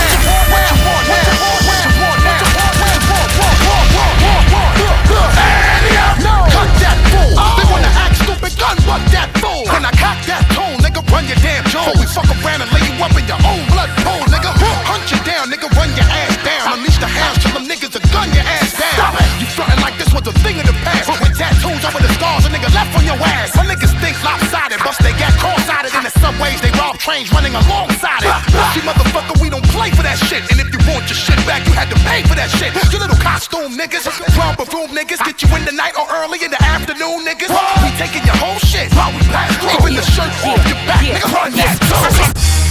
[11.15, 11.87] run your damn jaw.
[11.95, 13.39] We fuck around and lay you up in your
[26.35, 26.61] subways.
[26.61, 28.35] They rob trains running alongside it.
[28.73, 30.43] See, motherfucker, we don't play for that shit.
[30.51, 32.73] And if you want your shit back, you had to pay for that shit.
[32.91, 34.05] You little costume niggas,
[34.35, 37.51] drum room niggas, get you in the night or early in the afternoon, niggas.
[37.83, 39.21] We taking your whole shit we.
[39.79, 41.33] Even the shirt off your back, nigga.
[41.33, 42.64] Run that.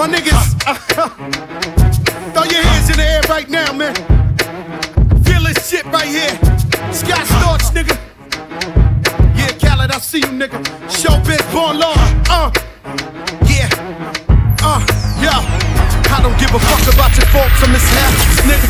[0.00, 0.56] My niggas,
[2.32, 3.94] throw your hands in the air right now, man.
[5.24, 6.30] Feel this shit right here.
[6.90, 7.98] Scott Storch, nigga.
[9.36, 10.58] Yeah, Khaled, I see you, nigga.
[10.88, 11.92] Showbiz, born law.
[12.30, 12.50] Uh,
[13.46, 13.68] yeah.
[14.62, 14.80] Uh,
[15.20, 15.69] yeah.
[16.10, 18.68] I don't give a fuck about your faults or mishaps, nigga.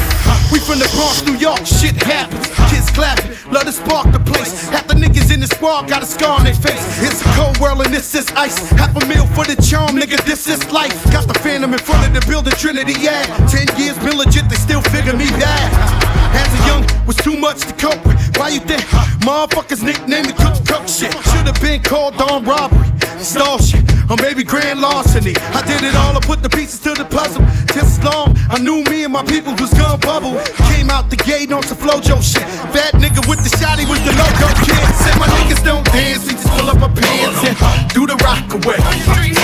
[0.53, 2.47] We from the Bronx, New York, shit happens.
[2.70, 4.68] Kids clapping, love to spark the place.
[4.68, 6.82] Half the niggas in the squad got a scar on their face.
[7.01, 8.59] It's a cold world and this is ice.
[8.70, 10.93] Half a meal for the charm, nigga, this is life.
[11.12, 13.24] Got the phantom in front of the building, Trinity, yeah.
[13.47, 16.09] Ten years been legit, they still figure me bad.
[16.33, 18.18] As a young, was too much to cope with.
[18.37, 18.83] Why you think
[19.26, 21.12] motherfuckers nicknamed me Cook Cook shit?
[21.31, 25.35] Should've been called on robbery, stall shit, or maybe grand larceny.
[25.53, 27.45] I did it all, I put the pieces to the puzzle.
[27.74, 30.41] Just as long, I knew me and my people was gonna bubble.
[30.72, 32.47] Came out the gate on some flojo shit.
[32.72, 34.81] Fat nigga with the shotty was the logo kid.
[35.03, 38.47] Said my niggas don't dance, we just pull up our pants and do the rock
[38.55, 38.78] away.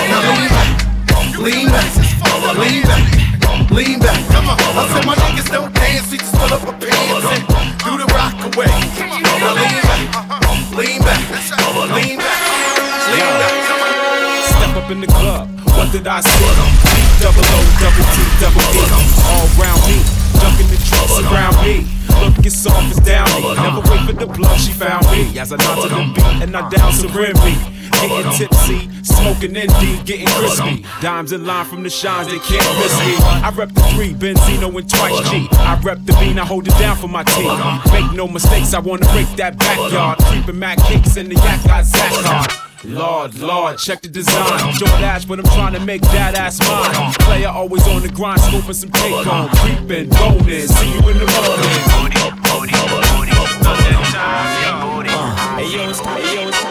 [0.09, 0.96] Now
[1.39, 1.93] lean back,
[2.57, 4.21] lean back, lean back.
[4.33, 7.45] Come on, I said my niggas don't dance, we just pull up our pants and
[7.85, 8.67] do the rock away.
[8.67, 9.23] Lean
[9.83, 10.11] back,
[10.77, 11.23] lean back,
[11.95, 12.41] lean back,
[13.13, 13.55] lean back.
[14.49, 16.31] Step up in the club, what did I say?
[17.21, 18.85] Double O, double T, double E.
[19.29, 19.99] All round me,
[20.41, 21.87] dunking the trucks around me.
[22.21, 23.55] Look as soft as down me.
[23.55, 25.39] Never wait for the blood, she found me.
[25.39, 27.77] As I nod to the beat and I down some Remy.
[28.01, 30.85] Getting tipsy, smoking ND, getting crispy.
[31.01, 33.15] Dimes in line from the shines, they can't miss me.
[33.43, 35.49] I rep the three, Benzino and twice G.
[35.53, 37.51] I rep the bean, I hold it down for my team.
[37.93, 40.19] Make no mistakes, I wanna break that backyard.
[40.19, 42.66] Creeping Mac kicks in the yak like Zach hard.
[42.87, 44.73] Lord, Lord, check the design.
[44.75, 47.13] Joe Dash, but I'm trying to make that ass mine.
[47.27, 49.49] Player always on the grind, scoping some take on.
[49.57, 51.97] Creeping, bonus, see you in the morning.
[52.37, 53.43] Hey
[53.83, 56.66] yo, it's time, hey yo, it's time, hey yo, What's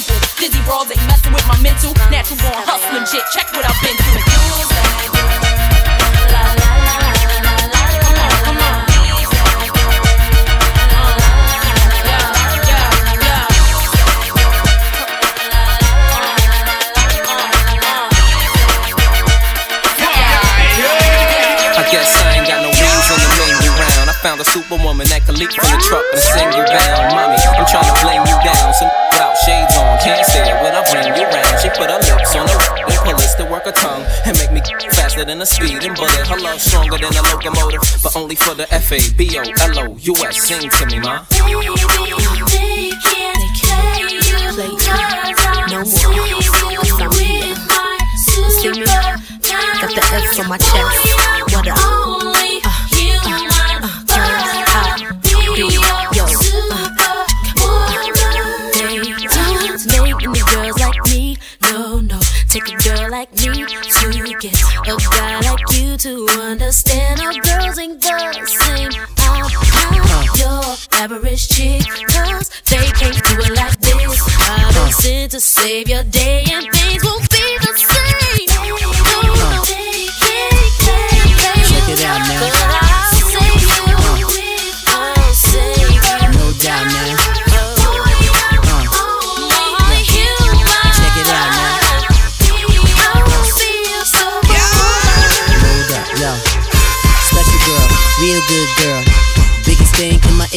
[0.00, 0.20] simple.
[0.40, 1.92] Dizzy brawls ain't messing with my mental.
[2.10, 3.99] Natural born hustling shit, check what I've been
[25.40, 27.16] leap from the truck and sing you down.
[27.16, 28.68] Mommy, I'm trying to blame you down.
[28.76, 31.56] Some without shades on, can't stare when I bring you round.
[31.64, 34.60] She put her lips on the and police to work her tongue and make me
[34.92, 36.28] faster than a speeding bullet.
[36.28, 39.78] Her love stronger than a locomotive, but only for the F A B O L
[39.80, 40.44] O U S.
[40.44, 41.24] Sing to me, ma.
[49.80, 51.56] Got the F on my chest.
[51.56, 52.29] What up?
[64.30, 64.54] To get
[64.86, 68.90] a guy like you to understand how girls ain't the same.
[69.18, 69.46] I'm
[70.08, 74.20] not your average chick, cause they can't do it like this.
[74.48, 77.29] I've sent to save your day and things won't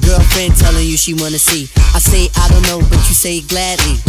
[0.00, 1.68] Girlfriend telling you she wanna see.
[1.94, 4.00] I say I don't know, but you say gladly.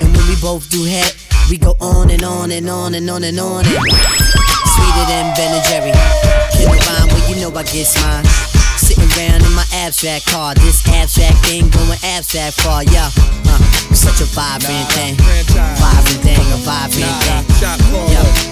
[0.00, 1.14] And when we both do head,
[1.48, 3.64] we go on and on and on and on and on.
[3.64, 3.80] And
[4.74, 5.92] sweeter than Ben and Jerry.
[5.92, 8.24] A rhyme, well you know I get mine.
[8.76, 13.08] Sitting around in my abstract car, this abstract thing going abstract far, yeah.
[13.46, 13.58] Uh,
[13.94, 17.44] such a vibrant thing, vibrant thing, a vibrant thing.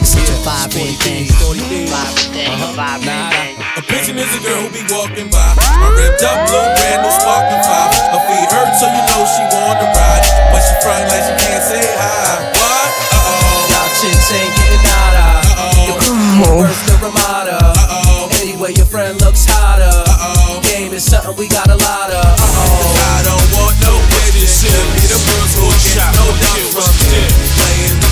[0.00, 3.61] It's such a vibrant thing, vibrant thing, a vibrant thing.
[3.82, 5.42] A pigeon is a girl who be walking by.
[5.58, 7.90] My ripped up blue brand new sparking five.
[8.14, 10.22] Her feet hurt, so you know she want to ride.
[10.54, 12.46] But she front like she can't say hi.
[12.62, 12.90] What?
[13.10, 13.74] Uh oh.
[13.74, 15.26] Y'all chicks ain't getting nada.
[15.58, 16.62] Uh oh.
[16.62, 17.58] Worse than Ramada.
[17.58, 18.38] Uh oh.
[18.38, 19.82] Anyway, your friend looks hotter.
[19.90, 20.62] Uh oh.
[20.62, 22.22] Game is something we got a lot of.
[22.22, 23.18] Uh oh.
[23.18, 24.70] I don't want no baby shit.
[24.94, 27.26] Be the girls who get no dumb from shit.
[27.58, 28.11] Playing the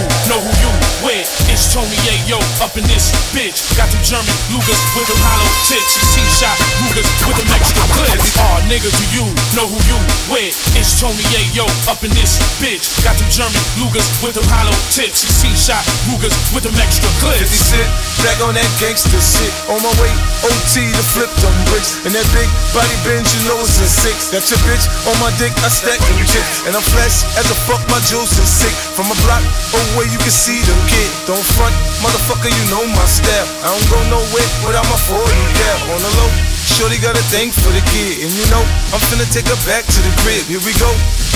[2.31, 3.59] Yayo up in this bitch.
[3.75, 5.99] Got them German Lugers with them hollow tips.
[6.15, 8.31] T-shot Lugas with them extra clips.
[8.39, 9.99] Aw, nigga, do you know who you
[10.31, 10.55] with?
[10.79, 12.87] It's Tony Yayo up in this bitch.
[13.03, 15.27] Got them German Lugers with them hollow tips.
[15.43, 17.51] T-shot Lugas with them extra clips.
[17.51, 17.89] 50 cent,
[18.23, 19.51] back on that gangster shit.
[19.67, 20.11] On my way,
[20.47, 21.99] OT to flip them bricks.
[22.07, 24.31] And that big body bend, you know it's a six.
[24.31, 26.63] Got your bitch on my dick, I stack them chips.
[26.63, 28.75] And I'm flash as a fuck, my juice is sick.
[28.95, 29.43] From a block
[29.75, 31.11] away, you can see them kid.
[31.27, 33.47] Don't front, motherfucker, you know my style.
[33.65, 35.25] I don't go nowhere without my 40
[35.57, 35.79] cap.
[35.89, 36.29] On the low,
[36.77, 38.25] Shorty got a thing for the kid.
[38.25, 38.61] And you know,
[38.93, 40.45] I'm finna take her back to the crib.
[40.45, 40.89] Here we go.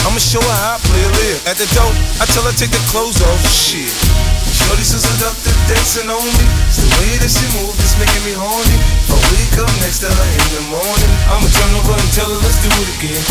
[0.05, 1.39] I'ma show her how I play a live.
[1.49, 1.89] At the door,
[2.21, 3.41] I tell her take the clothes off.
[3.49, 3.89] Shit.
[4.55, 6.45] Shorty so seductive, dancing on me.
[6.69, 8.77] It's the way that she moves that's making me horny.
[9.03, 12.29] If I wake up next to her in the morning, I'ma turn over and tell
[12.29, 13.23] her let's do it again.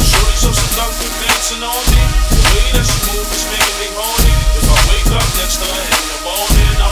[0.00, 2.02] Shorty so seductive, dancing on me.
[2.32, 4.32] The way that she move is making me horny.
[4.58, 6.91] If I wake up next to her in the morning, I'ma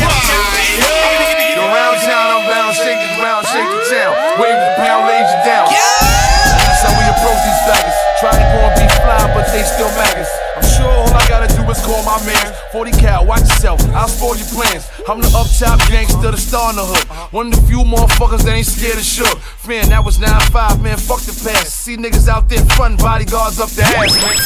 [0.00, 4.12] turn on my Go round town, I'm bound, shake the ground, shake the town.
[4.40, 5.66] Wave the pound, lays you down.
[5.68, 7.98] That's how we approach these faggots.
[8.20, 10.30] Try to go and be fly, but they still maggots.
[10.56, 12.54] I'm sure all I gotta do is call my man.
[12.72, 14.88] 40 cal, watch yourself, I'll spoil your plans.
[15.08, 17.04] I'm the up top gangster, the star in the hood.
[17.32, 19.40] One of the few motherfuckers that ain't scared of shook.
[19.66, 21.84] Man, that was 9-5, man, fuck the past.
[21.84, 24.36] See niggas out there frontin' bodyguards up the ass, man.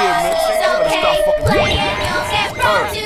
[0.00, 0.34] Yeah, man.
[0.82, 1.78] Better stop fucking playing.
[2.64, 3.04] Word.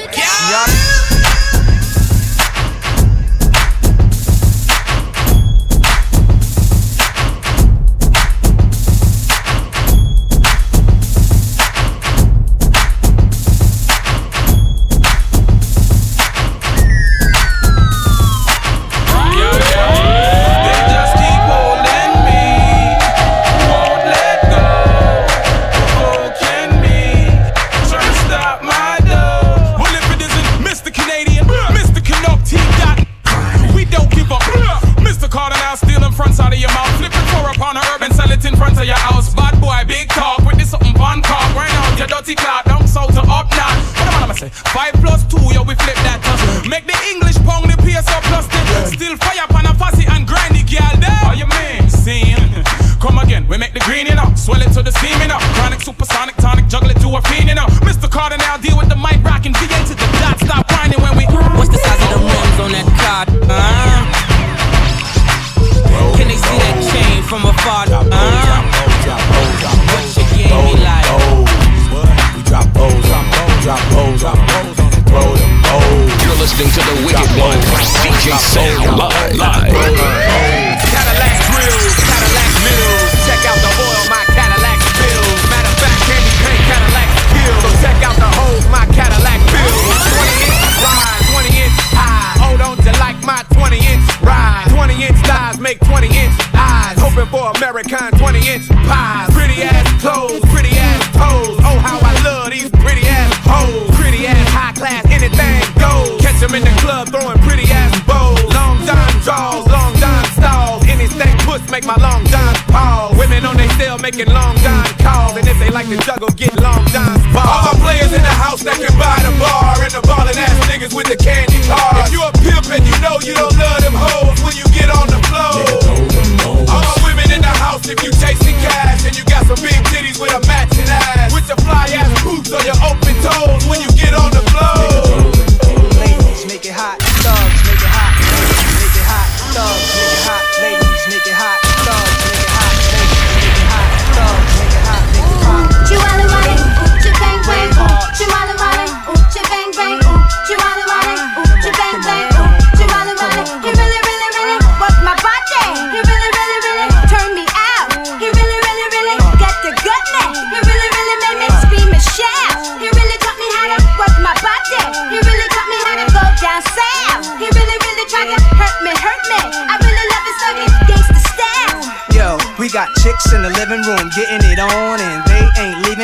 [172.79, 175.28] Got chicks in the living room getting it on, and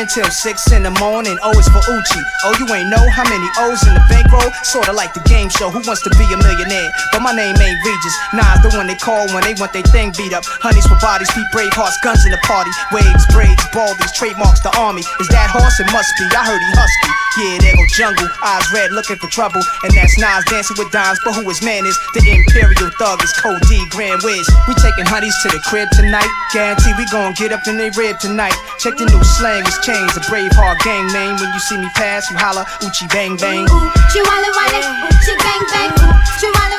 [0.03, 1.39] till six in the morning.
[1.39, 2.21] Oh, o is for Uchi.
[2.43, 4.51] Oh, you ain't know how many O's in the bankroll?
[4.67, 6.91] Sorta like the game show, Who Wants to Be a Millionaire?
[7.15, 8.15] But my name ain't Regis.
[8.35, 10.43] Nas the one they call when they want their thing beat up.
[10.59, 12.67] Honeys for bodies, Pete brave hearts, guns in the party.
[12.91, 15.07] Waves, braids, baldies, trademarks the army.
[15.23, 15.79] Is that horse?
[15.79, 16.27] It must be.
[16.35, 17.11] I heard he husky.
[17.39, 18.27] Yeah, there go jungle.
[18.43, 19.63] Eyes red, looking for trouble.
[19.87, 21.19] And that's Nas dancing with dimes.
[21.23, 21.95] But who his man is?
[22.11, 23.63] The Imperial Thug is Code
[23.95, 24.47] Grand Wiz.
[24.67, 26.27] We taking honeys to the crib tonight.
[26.51, 28.55] Guarantee we gon' get up in they rib tonight.
[28.79, 30.17] Check the new slang, it's changed.
[30.17, 31.37] A brave heart gang name.
[31.37, 33.69] When you see me pass, you holla, Uchi bang bang.
[34.09, 36.74] Chihuahua wale, ooh, chibang bang, ooh, chihuahua wale,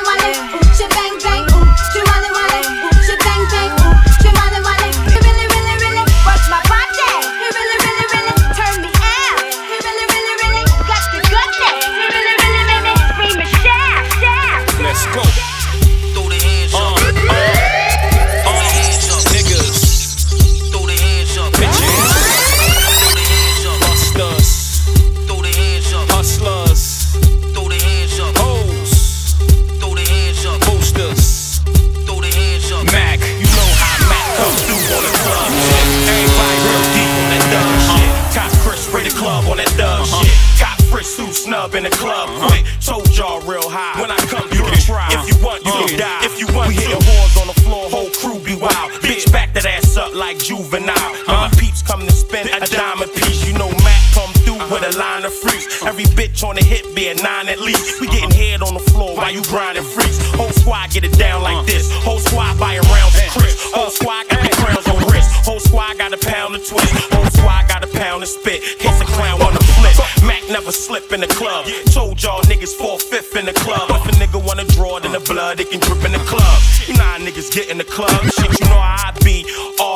[50.17, 51.13] like juvenile.
[51.27, 53.47] My peeps come to spend a diamond piece.
[53.47, 55.83] You know Mac come through with a line of freaks.
[55.85, 58.01] Every bitch on the hit be a nine at least.
[58.01, 60.17] We getting head on the floor while you grinding freaks.
[60.33, 61.93] Whole squad get it down like this.
[62.01, 63.55] Whole squad buy rounds of Chris.
[63.71, 65.29] Whole squad got the crowns on wrist.
[65.45, 66.93] Whole squad got a pound of twist.
[67.13, 68.63] Whole squad got a pound of spit.
[68.81, 69.95] Hits a clown on the flip.
[70.25, 71.65] Mac never slip in the club.
[71.93, 73.89] Told y'all niggas four fifth in the club.
[73.91, 76.57] If a nigga wanna draw, then the blood it can drip in the club.
[76.87, 78.23] You know niggas get in the club.
[78.39, 79.26] Shit, you know how I be.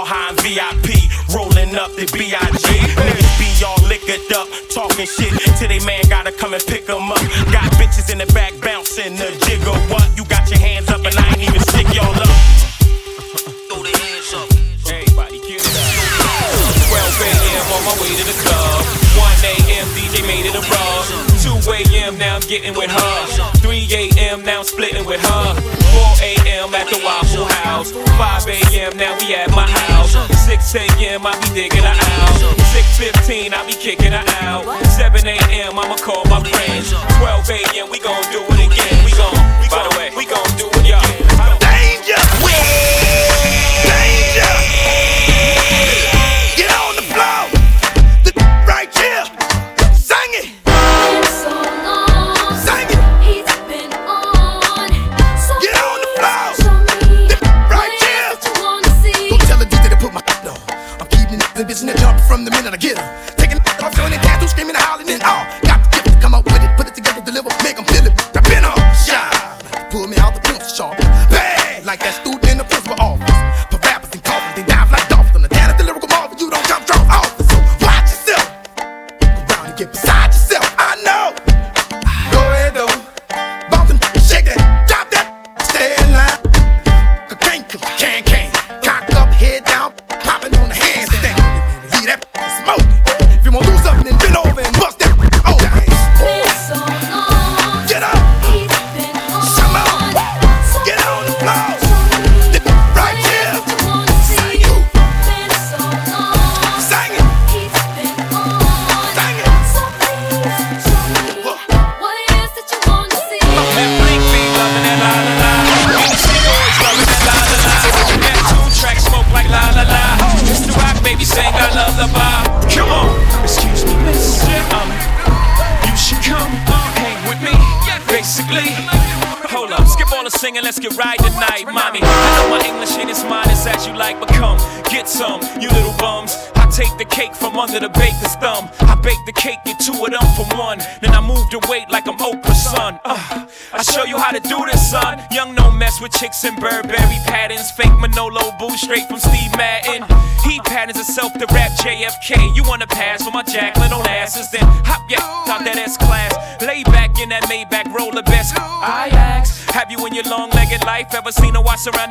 [0.02, 0.98] All high and VIP.
[1.30, 2.66] Rolling up the B.I.G.
[2.98, 4.50] Niggas be all liquored up.
[4.74, 5.30] Talking shit
[5.62, 7.22] till they man gotta come and pick 'em up.
[7.54, 9.78] Got bitches in the back bouncing the jigger.
[9.94, 10.10] What?
[10.18, 12.34] You got your hands up and I ain't even stick y'all up.
[13.70, 14.50] Throw the hands up.
[14.90, 15.86] Everybody get up.
[16.90, 17.66] 12 a.m.
[17.70, 18.82] on my way to the club.
[19.22, 19.86] 1 a.m.
[19.94, 21.06] DJ made it a rub.
[21.46, 22.18] 2 a.m.
[22.18, 23.54] now I'm getting with her.
[23.62, 24.42] 3 a.m.
[24.42, 25.81] now I'm splitting with her.
[26.18, 26.74] 4 a.m.
[26.76, 27.92] at the Waffle House.
[27.92, 28.98] 5 a.m.
[28.98, 30.12] now we at my house.
[30.46, 31.26] 6 a.m.
[31.26, 32.36] I be digging her out.
[32.76, 34.66] 6:15 I be kicking her out.
[34.86, 35.80] 7 a.m.
[35.80, 36.92] I'ma call my friends.
[37.20, 37.90] 12 a.m.
[37.90, 38.61] we gon' do it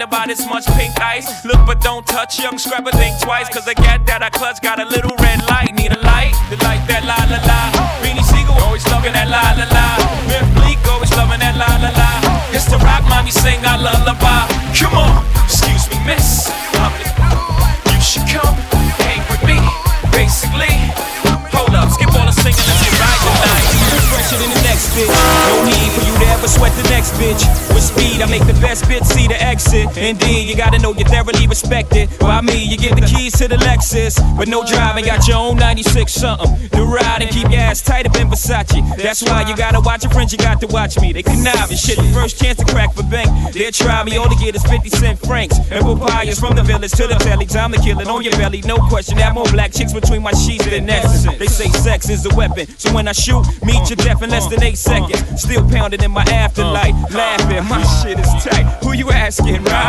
[0.03, 1.45] a watch surrounded by this much pink ice?
[1.45, 3.49] Look but don't touch, young scrapper think twice.
[3.49, 5.75] Cause I got that I clutch, got a little red light.
[5.75, 7.61] Need a light, the light that la la la.
[8.01, 9.87] Beanie Sigel always loving that la la la.
[10.29, 12.11] Memphis Bleek always loving that la la la.
[12.53, 14.49] It's the rock mommy sing our lullaby.
[14.77, 16.51] Come on, excuse me, miss.
[16.81, 16.93] I'm
[17.93, 18.57] You should come
[19.05, 19.59] hang with me.
[20.13, 20.75] Basically,
[21.53, 23.81] hold up, skip all the singing, let's get right tonight.
[24.11, 25.09] Fresher than the next bitch.
[25.09, 27.47] No need for you to ever sweat the next bitch.
[27.73, 29.80] With speed, I make the best bitch see the exit.
[29.97, 32.09] Indeed, you gotta know you're thoroughly respected.
[32.19, 34.17] By me, you get the keys to the Lexus.
[34.37, 36.69] But no driving, got your own 96 something.
[36.71, 38.81] The ride and keep your ass tight up in Versace.
[38.97, 41.13] That's why you gotta watch your friends, you got to watch me.
[41.13, 41.97] They connive and shit.
[41.97, 43.31] The first chance to crack the bank.
[43.53, 45.59] They'll try me, all they get is 50 cent francs.
[45.71, 47.47] And papayas from the village to the valley.
[47.47, 49.19] Time to kill it on your belly, no question.
[49.19, 51.39] Have more black chicks between my sheets than essence.
[51.39, 52.67] They say sex is a weapon.
[52.79, 55.43] So when I shoot, meet your death in less than eight seconds.
[55.43, 56.95] Still pounding in my afterlife.
[57.13, 58.65] Laughing, my shit is tight.
[58.83, 59.80] Who you asking, right?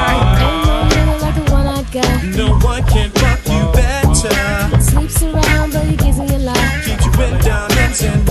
[1.21, 2.23] Like the one I got.
[2.23, 4.81] No one can fuck you better.
[4.81, 6.57] Sleeps around, but he gives me a lot.
[6.87, 7.39] You in
[8.03, 8.25] and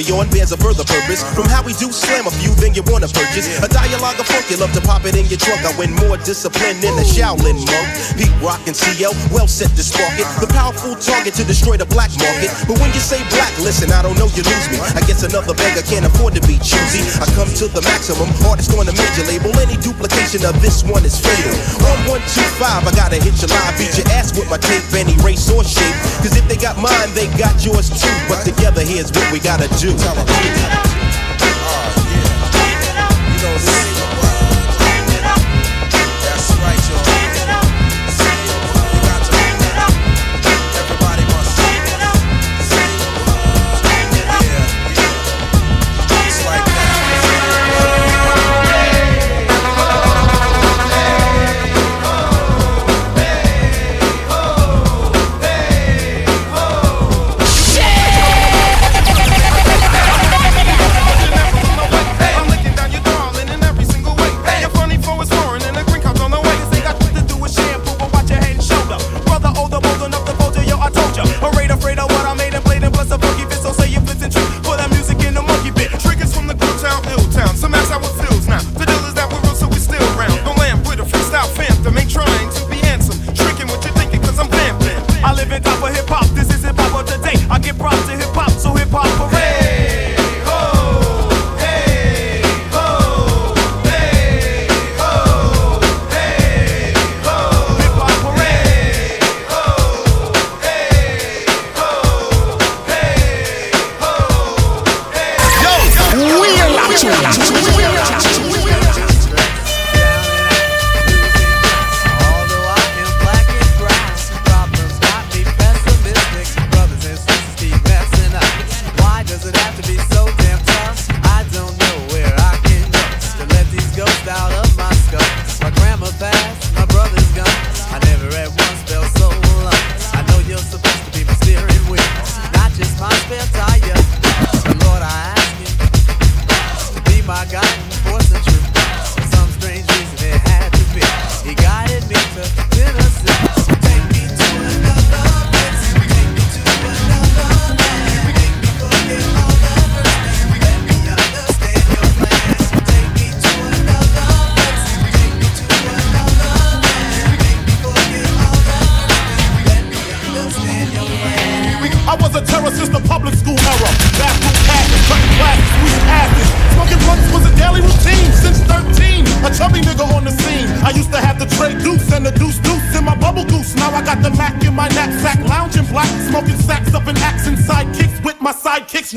[0.00, 1.22] carry on bears a further purpose.
[1.34, 3.46] From how we do slam a few, then you wanna purchase.
[3.60, 5.60] A dialogue of funk, you love to pop it in your trunk.
[5.64, 7.88] I win more discipline than a Shaolin monk.
[8.16, 10.26] Pete Rock and CL, well set to spark it.
[10.40, 12.50] The powerful target to destroy the black market.
[12.68, 14.78] But when you say black, listen, I don't know, you lose me.
[14.96, 17.04] I guess another beggar can't afford to be choosy.
[17.20, 19.52] I come to the maximum, artist on a major label.
[19.60, 21.52] Any duplication of this one is fatal.
[21.84, 25.50] On 125, I gotta hit your live, beat your ass with my tape, any race
[25.50, 25.96] or shape.
[26.24, 28.16] Cause if they got mine, they got yours too.
[28.28, 29.89] But together, here's what we gotta do.
[29.92, 30.99] I'm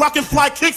[0.03, 0.72] sidekicks, and fly kicks.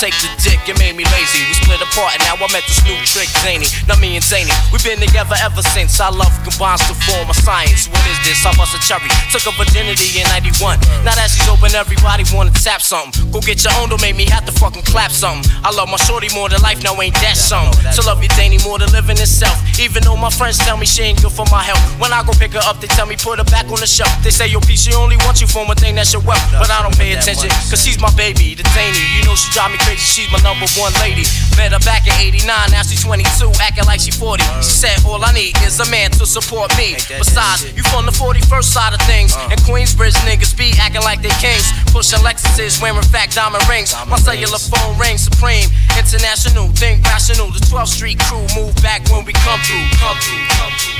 [0.00, 0.27] The
[0.66, 1.44] dick, made me lazy.
[1.46, 3.66] We split apart and now I met this new trick, Zany.
[3.86, 6.00] Now me and Zany, we've been together ever since.
[6.00, 7.88] Our love combines to form a science.
[7.88, 8.44] What is this?
[8.46, 9.10] I bust a cherry.
[9.30, 10.80] Took her virginity in 91.
[11.04, 13.30] Now that she's open, everybody wanna tap something.
[13.30, 15.44] Go get your own, don't make me have to fucking clap something.
[15.62, 17.76] I love my shorty more than life, now ain't that something?
[17.94, 19.56] To love you, Danny, more than living itself.
[19.78, 21.82] Even though my friends tell me she ain't good for my health.
[22.00, 24.10] When I go pick her up, they tell me put her back on the shelf.
[24.22, 26.42] They say, yo, P, she only wants you for one thing, that's your wealth.
[26.52, 28.98] But I don't pay attention, cause she's my baby, the Danny.
[29.16, 31.28] You know she drive me crazy, she's my number one lady.
[31.60, 34.40] Met her back in 89, now she's 22, acting like she 40.
[34.64, 36.96] She said, all I need is a man to support me.
[36.96, 39.36] Besides, you from the 41st side of things.
[39.52, 41.68] And Queensbridge niggas be acting like they kings.
[41.92, 43.92] Pushing Lexuses, wearing fat diamond rings.
[44.08, 45.68] My cellular phone rings supreme.
[46.00, 47.52] International, think rational.
[47.52, 49.84] The 12th Street crew move back when we come through.
[50.00, 50.96] Come through, come through.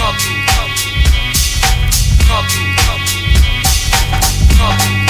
[0.00, 1.04] Come through, come through.
[2.24, 3.36] Come through, come through.
[4.56, 5.04] Come through,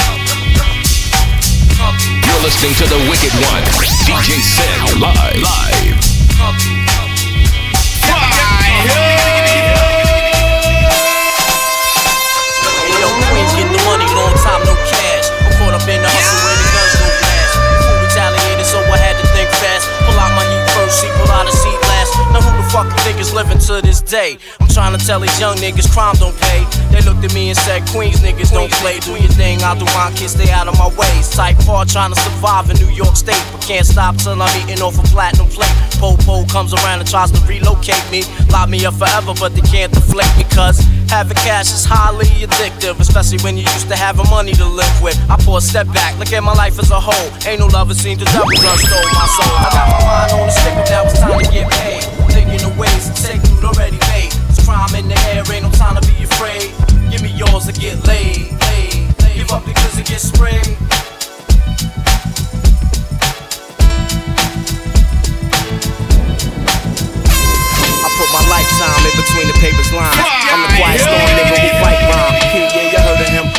[1.78, 2.15] come through.
[2.36, 3.64] You're listening to the Wicked One,
[4.04, 5.40] DJ Sin live.
[5.40, 5.96] Live.
[12.76, 15.05] Hey, yo, Queens get the money, long time no cash.
[23.16, 24.36] Niggas living to this day?
[24.60, 26.64] I'm trying to tell these young niggas crime don't pay.
[26.93, 29.01] They looked at me and said, Queens niggas don't play.
[29.01, 31.12] Do your thing, I'll do mine, kids, stay out of my way.
[31.32, 34.82] Type hard trying to survive in New York State, but can't stop till I'm eating
[34.82, 35.72] off a platinum plate.
[35.97, 38.22] Po-po comes around and tries to relocate me.
[38.52, 40.78] Lock me up forever, but they can't deflate me, cause
[41.09, 45.16] having cash is highly addictive, especially when you used to having money to live with.
[45.30, 47.28] I pull a step back, look at my life as a whole.
[47.48, 49.56] Ain't no lover seen the devil done stole my soul.
[49.56, 52.15] I got my mind on the stick, but now it's time to get paid.
[52.56, 54.32] Thinking of ways to take loot already made.
[54.32, 56.72] There's crime in the air, ain't no time to be afraid.
[57.12, 58.48] Give me yours or get laid.
[58.64, 59.34] laid, laid.
[59.36, 60.64] Give up because it gets sprayed.
[68.00, 70.16] I put my lifetime in between the paper's line.
[70.16, 72.85] I'm the quiet storm nigga who fight rhyme.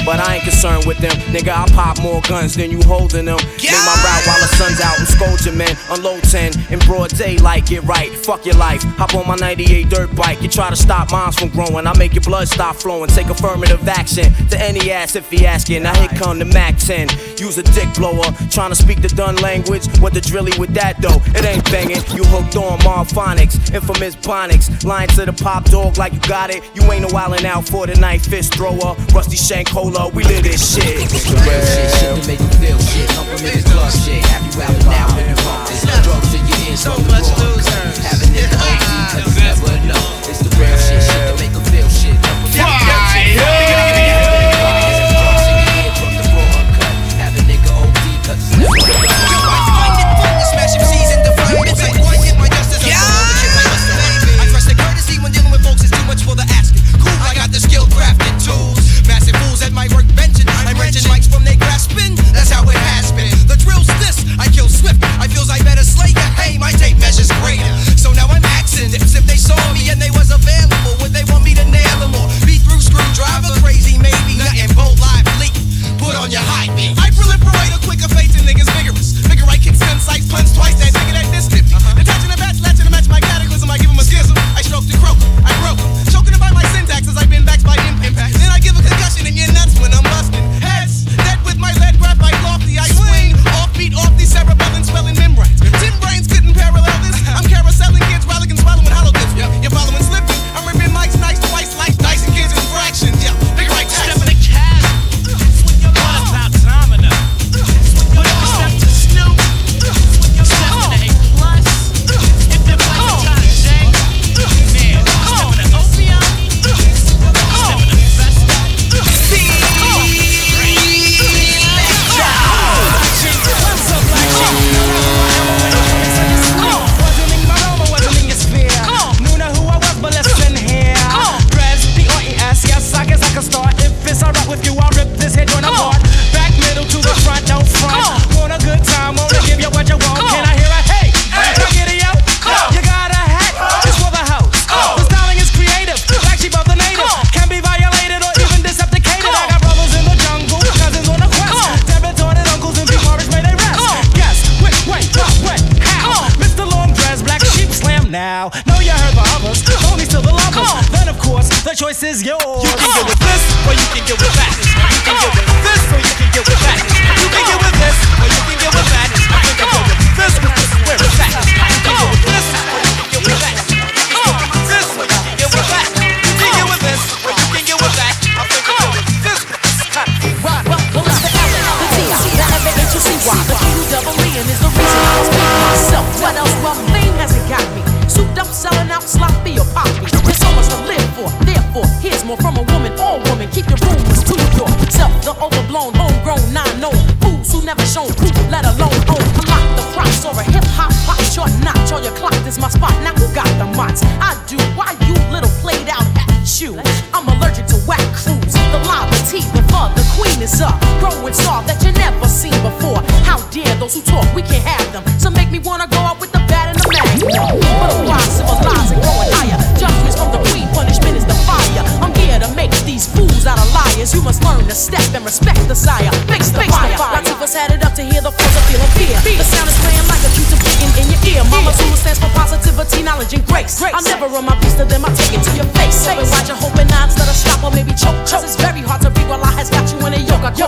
[0.08, 1.12] But I ain't concerned with them.
[1.36, 3.40] Nigga, I pop more guns than you holding them.
[3.60, 3.72] Yeah.
[3.84, 5.76] My route while the sun's out and scold your men.
[5.90, 8.10] Unload 10 in broad daylight, get right.
[8.10, 8.82] Fuck your life.
[8.96, 10.42] Hop on my 98 dirt bike.
[10.42, 11.86] You try to stop moms from growing.
[11.86, 13.10] I make your blood stop flowing.
[13.10, 15.84] Take affirmative action to any ass if he asking.
[15.84, 17.10] Now here come the MAC 10.
[17.38, 18.32] Use a dick blower.
[18.50, 19.86] Trying to speak the done language.
[20.00, 21.20] What the drilly with that though?
[21.38, 22.02] It ain't banging.
[22.16, 24.86] You hooked on Marphonics, infamous Bonics.
[24.86, 26.64] Lying to the pop dog like you got it.
[26.76, 28.22] You ain't no wildin' out for the night.
[28.22, 29.68] Fist thrower, rusty shank.
[29.98, 30.84] Dilla, we live this shit.
[30.84, 33.10] Real shit, shit to make you feel shit.
[33.12, 34.24] Humble niggas club shit.
[34.26, 36.04] Have you out and out in the bump.
[36.04, 36.80] Drugs in your ears.
[36.82, 37.98] So much losers.
[38.06, 40.04] having it nigga OD, cause you never know.
[40.30, 42.16] It's the real shit, shit to make you feel shit.
[42.26, 44.07] Humble niggas club shit.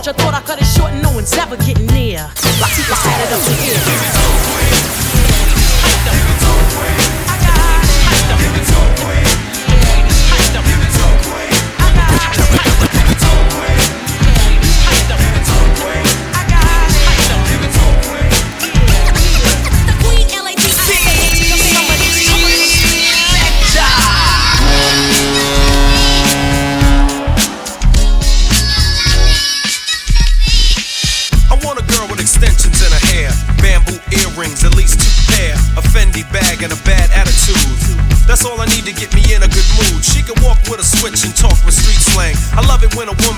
[0.08, 2.30] I thought I cut it short and no one's ever getting near.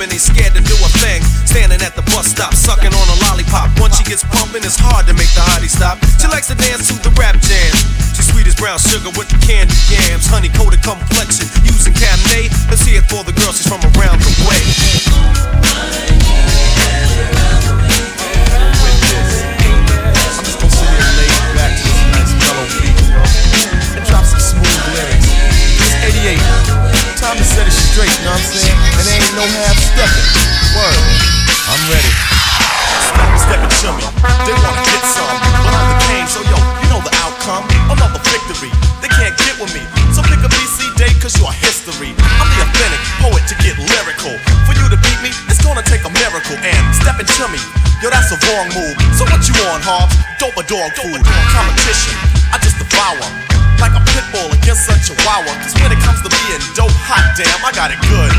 [0.02, 0.51] woman ain't scared
[50.82, 51.22] dog food?
[51.54, 52.18] Competition,
[52.50, 53.22] I just devour.
[53.78, 55.54] Like a pit bull against a chihuahua.
[55.62, 58.30] Cause when it comes to being dope, hot damn, I got it good.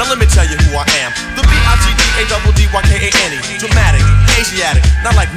[0.00, 1.12] Now let me tell you who I am.
[1.36, 3.40] The B-I-G-D-A-D-D-Y-K-A-N-E.
[3.60, 4.04] Dramatic,
[4.36, 5.28] Asiatic, not like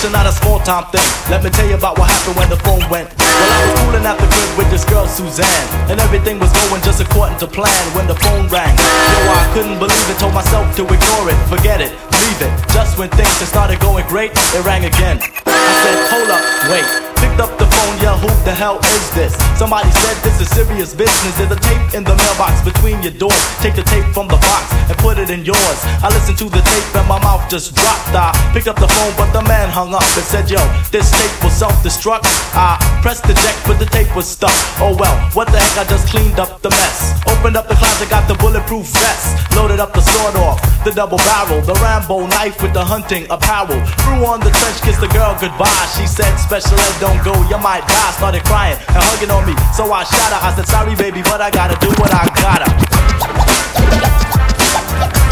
[0.00, 1.04] Is not a small time thing.
[1.28, 3.12] Let me tell you about what happened when the phone went.
[3.20, 6.80] Well, I was cooling at the crib with this girl Suzanne, and everything was going
[6.80, 8.72] just according to plan when the phone rang.
[8.80, 12.52] Yo, I couldn't believe it, told myself to ignore it, forget it, leave it.
[12.72, 15.20] Just when things had started going great, it rang again.
[15.44, 16.40] I said, hold up,
[16.72, 17.09] wait.
[17.30, 19.38] Picked up the phone, yeah, who the hell is this?
[19.54, 21.38] Somebody said this is serious business.
[21.38, 23.38] There's a tape in the mailbox between your doors.
[23.62, 25.78] Take the tape from the box and put it in yours.
[26.02, 28.10] I listened to the tape and my mouth just dropped.
[28.10, 30.58] I picked up the phone, but the man hung up and said, Yo,
[30.90, 32.26] this tape will self-destruct.
[32.50, 34.58] I pressed the deck, but the tape was stuck.
[34.82, 35.86] Oh well, what the heck?
[35.86, 37.14] I just cleaned up the mess.
[37.30, 39.38] Opened up the closet, got the bulletproof vest.
[39.54, 43.78] Loaded up the sword off, the double barrel, the Rambo knife with the hunting apparel.
[44.02, 45.86] Threw on the trench, kissed the girl goodbye.
[45.94, 48.12] She said, Special Ed, don't go, you might die.
[48.16, 50.40] Started crying and hugging on me, so I shot her.
[50.42, 52.68] I said, Sorry, baby, but I gotta do what I gotta.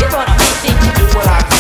[0.01, 0.75] You're on a mission.
[0.95, 1.58] Do what I gotta.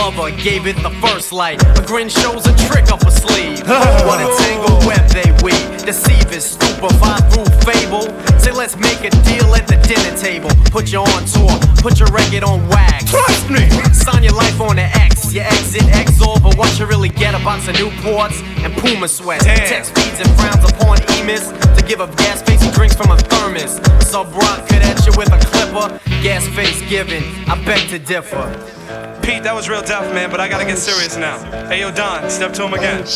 [0.00, 1.60] Lover gave it the first light.
[1.76, 3.60] A grin shows a trick up a sleeve.
[4.08, 5.84] what a tangled web they weave.
[5.84, 8.08] Deceivers, stupefy through fable.
[8.40, 10.48] Say let's make a deal at the dinner table.
[10.72, 11.52] Put you on tour,
[11.84, 13.10] put your record on wax.
[13.10, 13.68] Trust me.
[13.92, 15.34] Sign your life on the X.
[15.34, 19.44] Your exit exor, but what you really get a box of Newports and Puma sweats.
[19.44, 19.68] Damn.
[19.68, 23.78] Text feeds and frowns upon emis to give up gas face drinks from a thermos.
[24.00, 26.00] Subroc could at you with a clipper.
[26.22, 27.22] Gas face giving,
[27.52, 29.19] I beg to differ.
[29.30, 31.38] Pete, that was real tough, man, but I gotta get serious now.
[31.68, 33.06] Hey, yo, Don, step to him again.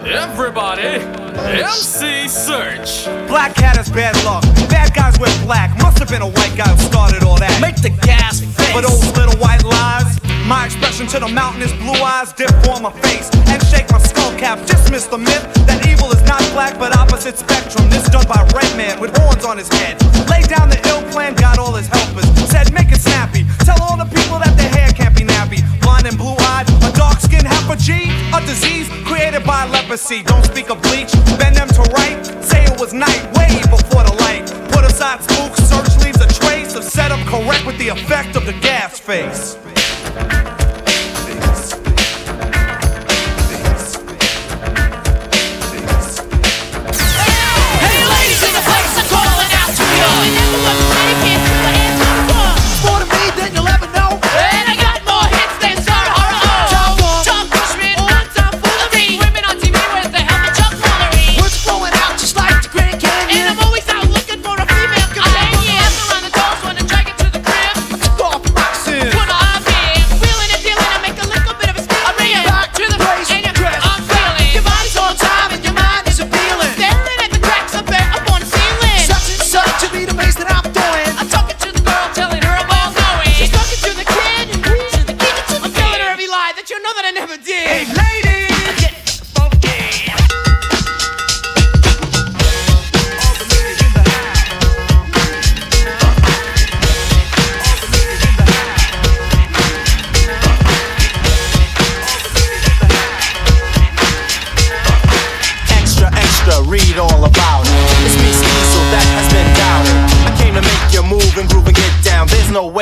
[0.00, 1.04] Everybody,
[1.44, 3.04] MC Serch.
[3.28, 4.40] Black cat has bad luck.
[4.72, 5.76] Bad guys wear black.
[5.82, 7.52] Must have been a white guy who started all that.
[7.60, 8.72] Make the gas face.
[8.72, 10.16] For those little white lies.
[10.48, 13.98] My expression to the mountain is blue eyes dip on my face and shake my
[13.98, 14.64] skull cap.
[14.64, 17.90] Dismiss the myth that evil is not black but opposite spectrum.
[17.90, 20.00] This done by red man with horns on his head.
[20.32, 22.24] Lay down the ill plan, got all his helpers.
[22.48, 23.44] Said make it snappy.
[23.68, 25.57] Tell all the people that their hair can't be nappy.
[25.80, 27.18] Blind and blue eyed, a dark
[28.48, 30.22] disease created by leprosy.
[30.22, 32.18] Don't speak of bleach, bend them to right.
[32.42, 34.46] Say it was night, way before the light.
[34.72, 38.54] Put aside spooks, Serch leaves a trace of setup correct with the effect of the
[38.54, 39.56] gas face.
[47.84, 49.84] Hey, ladies in the place, I'm calling out to
[50.82, 50.87] you.
[86.70, 87.66] you know that I never did.
[87.66, 87.97] Hey,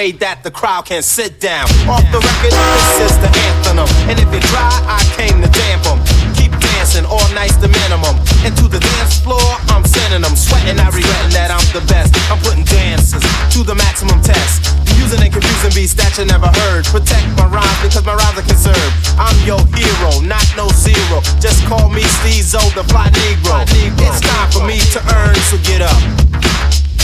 [0.06, 1.66] way that the crowd can sit down.
[1.90, 3.86] Off the record, this is the anthem.
[4.06, 5.98] And if you try, I came to damp 'em.
[6.38, 8.14] Keep dancing, all night's the minimum.
[8.46, 10.36] And to the dance floor, I'm sending them.
[10.36, 12.14] Sweating, I regretting that I'm the best.
[12.30, 13.24] I'm putting dancers
[13.54, 14.70] to the maximum test.
[15.02, 16.84] Using and confusing beats that you never heard.
[16.86, 18.94] Protect my rhymes because my rhymes are conserved.
[19.18, 21.18] I'm your hero, not no zero.
[21.42, 23.66] Just call me Steezo, the fly Negro.
[24.06, 26.00] It's time for me to earn, so get up.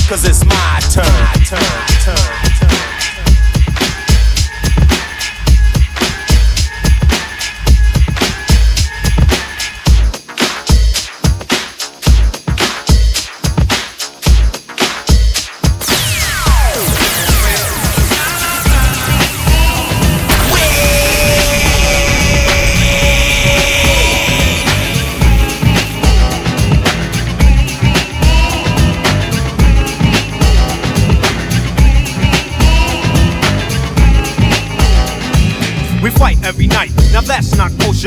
[0.09, 1.07] Cause it's my turn.
[1.51, 1.63] turn,
[2.05, 2.19] turn,
[2.61, 2.92] turn.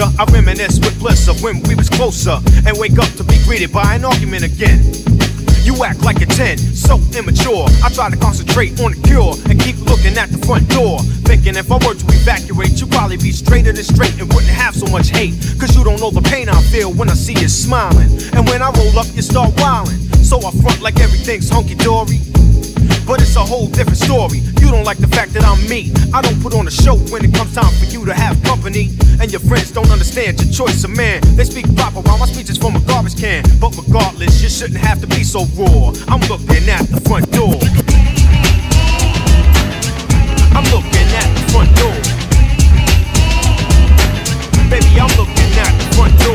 [0.04, 3.72] I reminisce with bliss of when we was closer and wake up to be greeted
[3.72, 4.84] by an argument again.
[5.64, 7.66] You act like a 10, so immature.
[7.82, 11.00] I try to concentrate on the cure and keep looking at the front door.
[11.24, 14.76] Thinking if I were to evacuate, you'd probably be straighter than straight and wouldn't have
[14.76, 15.34] so much hate.
[15.60, 18.12] Cause you don't know the pain I feel when I see you smiling.
[18.36, 20.00] And when I roll up, you start wilding.
[20.28, 22.20] So I front like everything's hunky dory.
[23.06, 24.40] But it's a whole different story.
[24.62, 25.92] You don't like the fact that I'm me.
[26.14, 28.90] I don't put on a show when it comes time for you to have company.
[29.22, 31.22] And your friends don't understand your choice of man.
[31.36, 33.44] They speak proper while my speech is from a garbage can.
[33.60, 35.94] But regardless, you shouldn't have to be so raw.
[36.08, 37.58] I'm looking at the front door.
[40.56, 41.98] I'm looking at the front door.
[44.70, 46.35] Baby, I'm looking at the front door.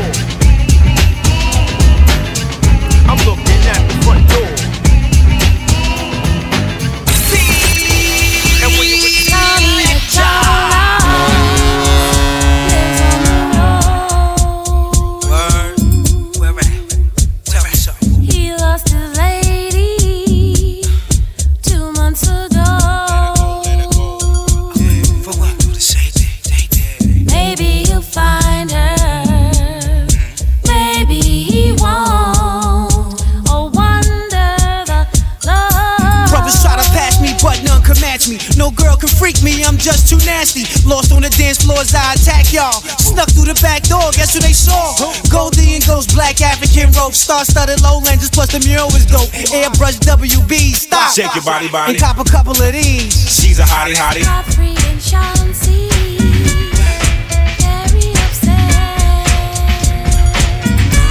[44.39, 44.95] Back door, guess who they saw?
[45.29, 49.29] Goldie and Ghost, black African rope, star studded low lenses, plus the mural is dope.
[49.51, 51.11] Airbrush WB, stop.
[51.13, 51.93] Shake your body, body.
[51.93, 53.13] And cop a couple of these.
[53.13, 54.23] She's a hottie, hottie.
[54.23, 55.89] Godfrey and Chauncey.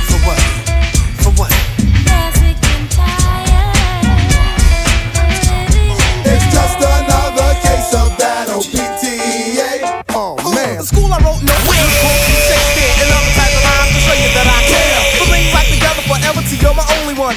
[0.09, 0.41] For what?
[1.23, 1.53] For what?
[2.05, 3.77] They're sick and tired.
[6.25, 10.05] It's just another case of that OPTA.
[10.11, 10.79] Oh man.
[10.79, 12.30] The school I wrote no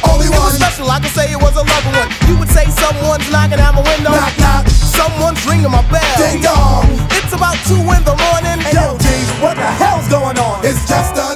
[0.02, 0.10] one.
[0.10, 0.62] Only it was one.
[0.62, 2.10] special, I could say it was a loving one.
[2.26, 4.14] You would say someone's knocking at my window.
[4.14, 4.66] Knock, knock.
[4.70, 6.18] Someone's ringing my bell.
[6.18, 6.90] Ding dong.
[7.14, 8.58] It's about two in the morning.
[8.66, 9.08] Hey, yo, G,
[9.42, 10.66] what the hell's going on?
[10.66, 11.33] It's just another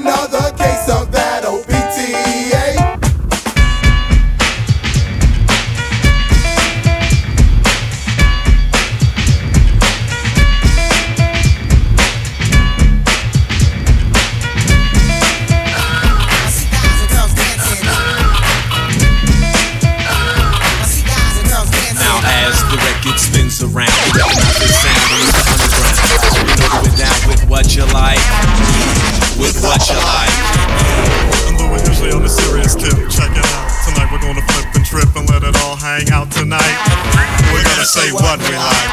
[35.78, 36.78] hang out tonight.
[37.54, 38.90] We're gonna say what we like.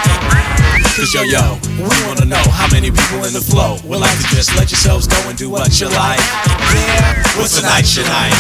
[0.95, 4.27] Cause yo yo, we wanna know how many people in the flow would like to
[4.31, 6.21] just let yourselves go and do what you like.
[6.21, 8.37] Yeah, what's tonight's your night?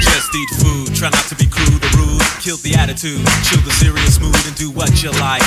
[0.00, 2.22] Just eat food, try not to be crude or rude.
[2.40, 5.44] Kill the attitude, chill the serious mood, and do what you like.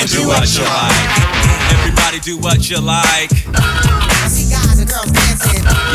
[0.00, 1.08] And do what you like.
[1.78, 3.30] Everybody do what you like.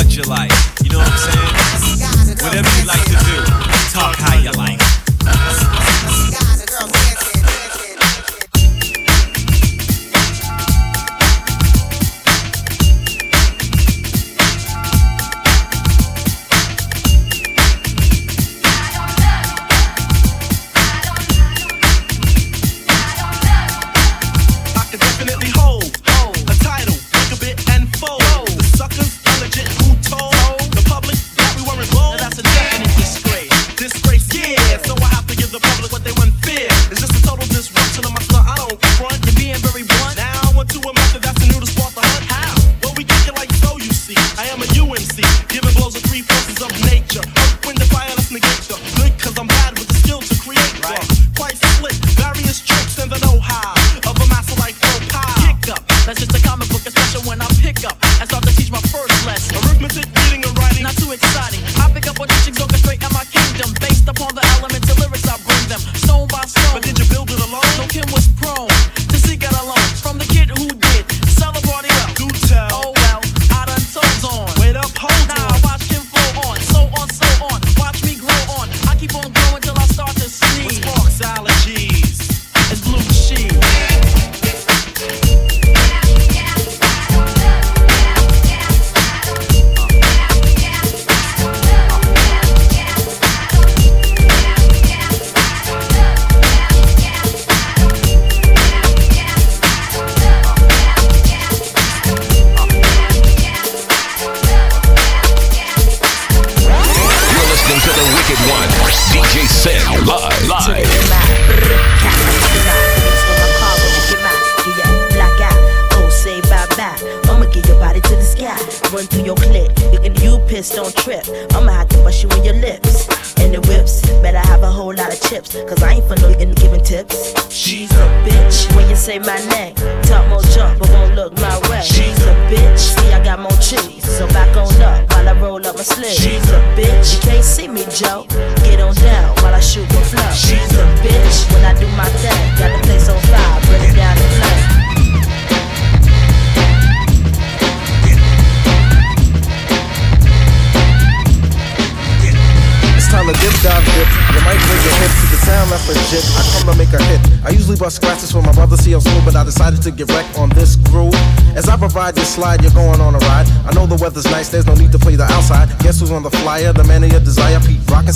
[0.00, 0.50] What you like.
[0.82, 2.36] You know what I'm saying?
[2.42, 3.44] Whatever you like to do,
[3.92, 4.99] talk how you like.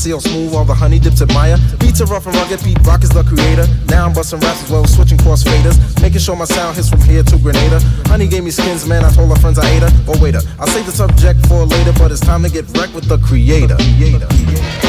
[0.05, 1.57] CL Smooth, all the honey dips admire.
[1.81, 3.65] Beats are rough and rugged, Pete Rock is the creator.
[3.87, 5.81] Now I'm busting raps as well, switching cross faders.
[6.03, 7.81] Making sure my sound hits from here to Grenada.
[8.13, 9.89] Honey gave me skins, man, I told her friends I ate her.
[10.07, 13.09] Oh, waiter, I'll save the subject for later, but it's time to get wrecked with
[13.09, 13.77] the creator.
[13.97, 14.29] creator.
[14.29, 14.84] This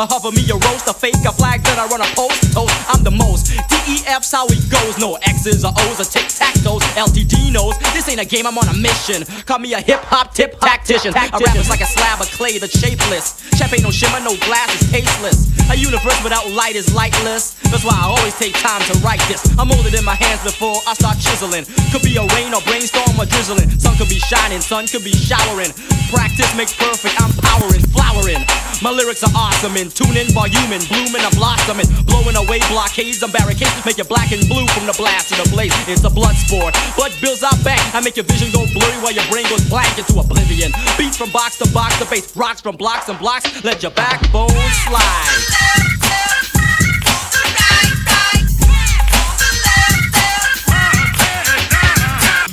[0.00, 2.40] a hover me, a roast, a fake, a flag that I run a post.
[2.56, 3.52] Toast, I'm the most.
[3.68, 4.96] DEF's how it goes.
[4.96, 6.80] No X's or O's or tic tac toes.
[6.96, 8.48] LTD knows this ain't a game.
[8.48, 9.28] I'm on a mission.
[9.44, 11.12] Call me a hip hop tip tactician.
[11.14, 13.44] I rap is like a slab of clay that's shapeless.
[13.60, 15.52] Champagne no shimmer, no glass is tasteless.
[15.68, 17.60] A universe without light is lightless.
[17.68, 19.44] That's why I always take time to write this.
[19.58, 21.68] I'm holding in my hands before I start chiseling.
[21.92, 23.68] Could be a rain or brainstorm or drizzling.
[23.78, 25.76] Sun could be shining, sun could be showering.
[26.10, 27.14] Practice makes perfect.
[27.22, 28.42] I'm powering, flowering.
[28.82, 33.70] My lyrics are awesome and tuning, voluming, blooming, I'm blossoming, blowing away blockades and barricades.
[33.84, 35.72] Make you black and blue from the blast to the blaze.
[35.86, 36.74] It's a blood sport.
[36.96, 37.78] Blood builds our back.
[37.94, 40.72] I make your vision go blurry while your brain goes blank into oblivion.
[40.98, 43.46] Beats from box to box, the bass rocks from blocks and blocks.
[43.62, 44.48] Let your backbone
[44.88, 45.70] slide.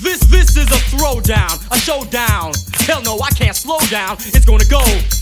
[0.04, 2.52] This this is a throwdown, a showdown.
[2.88, 4.16] Hell no, I can't slow down.
[4.20, 5.17] It's gonna go.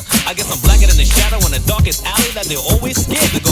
[0.00, 3.28] I guess I'm blacker than the shadow in the darkest alley that they're always scared
[3.36, 3.51] to go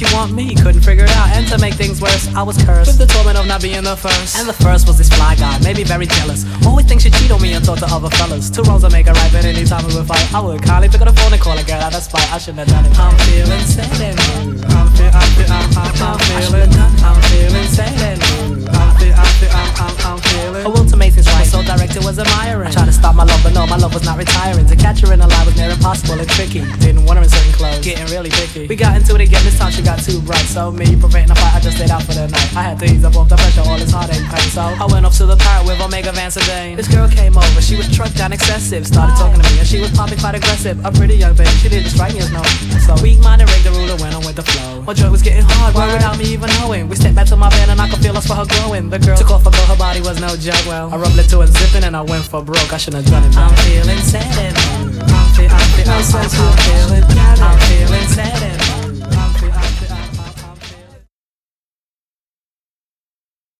[0.00, 0.54] she want me?
[0.54, 2.88] Couldn't figure it out, and to make things worse, I was cursed.
[2.88, 4.38] With the torment of not being the first.
[4.38, 6.46] And the first was this fly guy, maybe very jealous.
[6.64, 8.48] Always think she cheat on me and talk to other fellas.
[8.48, 11.02] Two wrongs will make a right, but anytime we would fight, I would kindly pick
[11.02, 12.32] up the phone and call a girl out of spite.
[12.32, 12.98] I shouldn't have done it.
[12.98, 14.64] I'm feeling sad and blue.
[14.72, 16.70] I'm, feel, I'm, I'm, I'm, I'm feeling,
[17.04, 18.72] I'm feeling sad and blue.
[18.72, 20.64] I'm, I'm, I'm, I'm, I'm feeling.
[20.64, 21.09] Will to make
[21.70, 22.72] things right, so direct it was admiring.
[22.72, 24.66] Tried to stop my love, but no, my love was not retiring.
[24.66, 26.60] To catch her in a lie was near impossible and tricky.
[26.78, 28.66] Didn't want her in certain clothes, getting really picky.
[28.66, 30.46] We got into it again, this time she got too bright.
[30.46, 32.56] So me preventing a fight, I just stayed out for the night.
[32.56, 34.48] I had to ease up off the pressure, all this heartache pain.
[34.50, 36.76] So I went off to the park with Omega Van Sedan.
[36.76, 38.86] This girl came over, she was trucked down excessive.
[38.86, 40.82] Started talking to me, and she was popping quite aggressive.
[40.84, 42.42] A pretty young bitch, she didn't strike me as no.
[42.86, 44.69] So weak minded, rigged the ruler, went on with the flow.
[44.90, 46.88] My joint was getting hard, word without me even knowing.
[46.88, 48.90] We stepped back to my van and I could feel us for her growing.
[48.90, 50.66] The girl took off her coat, her body was no joke.
[50.66, 52.72] Well, I rubbed it to and zipping and I went for broke.
[52.72, 53.36] I shouldn't have done it.
[53.36, 53.50] Man.
[53.50, 58.69] I'm feeling sad and I'm, I'm, I'm, I'm, I'm feeling I'm feeling sad and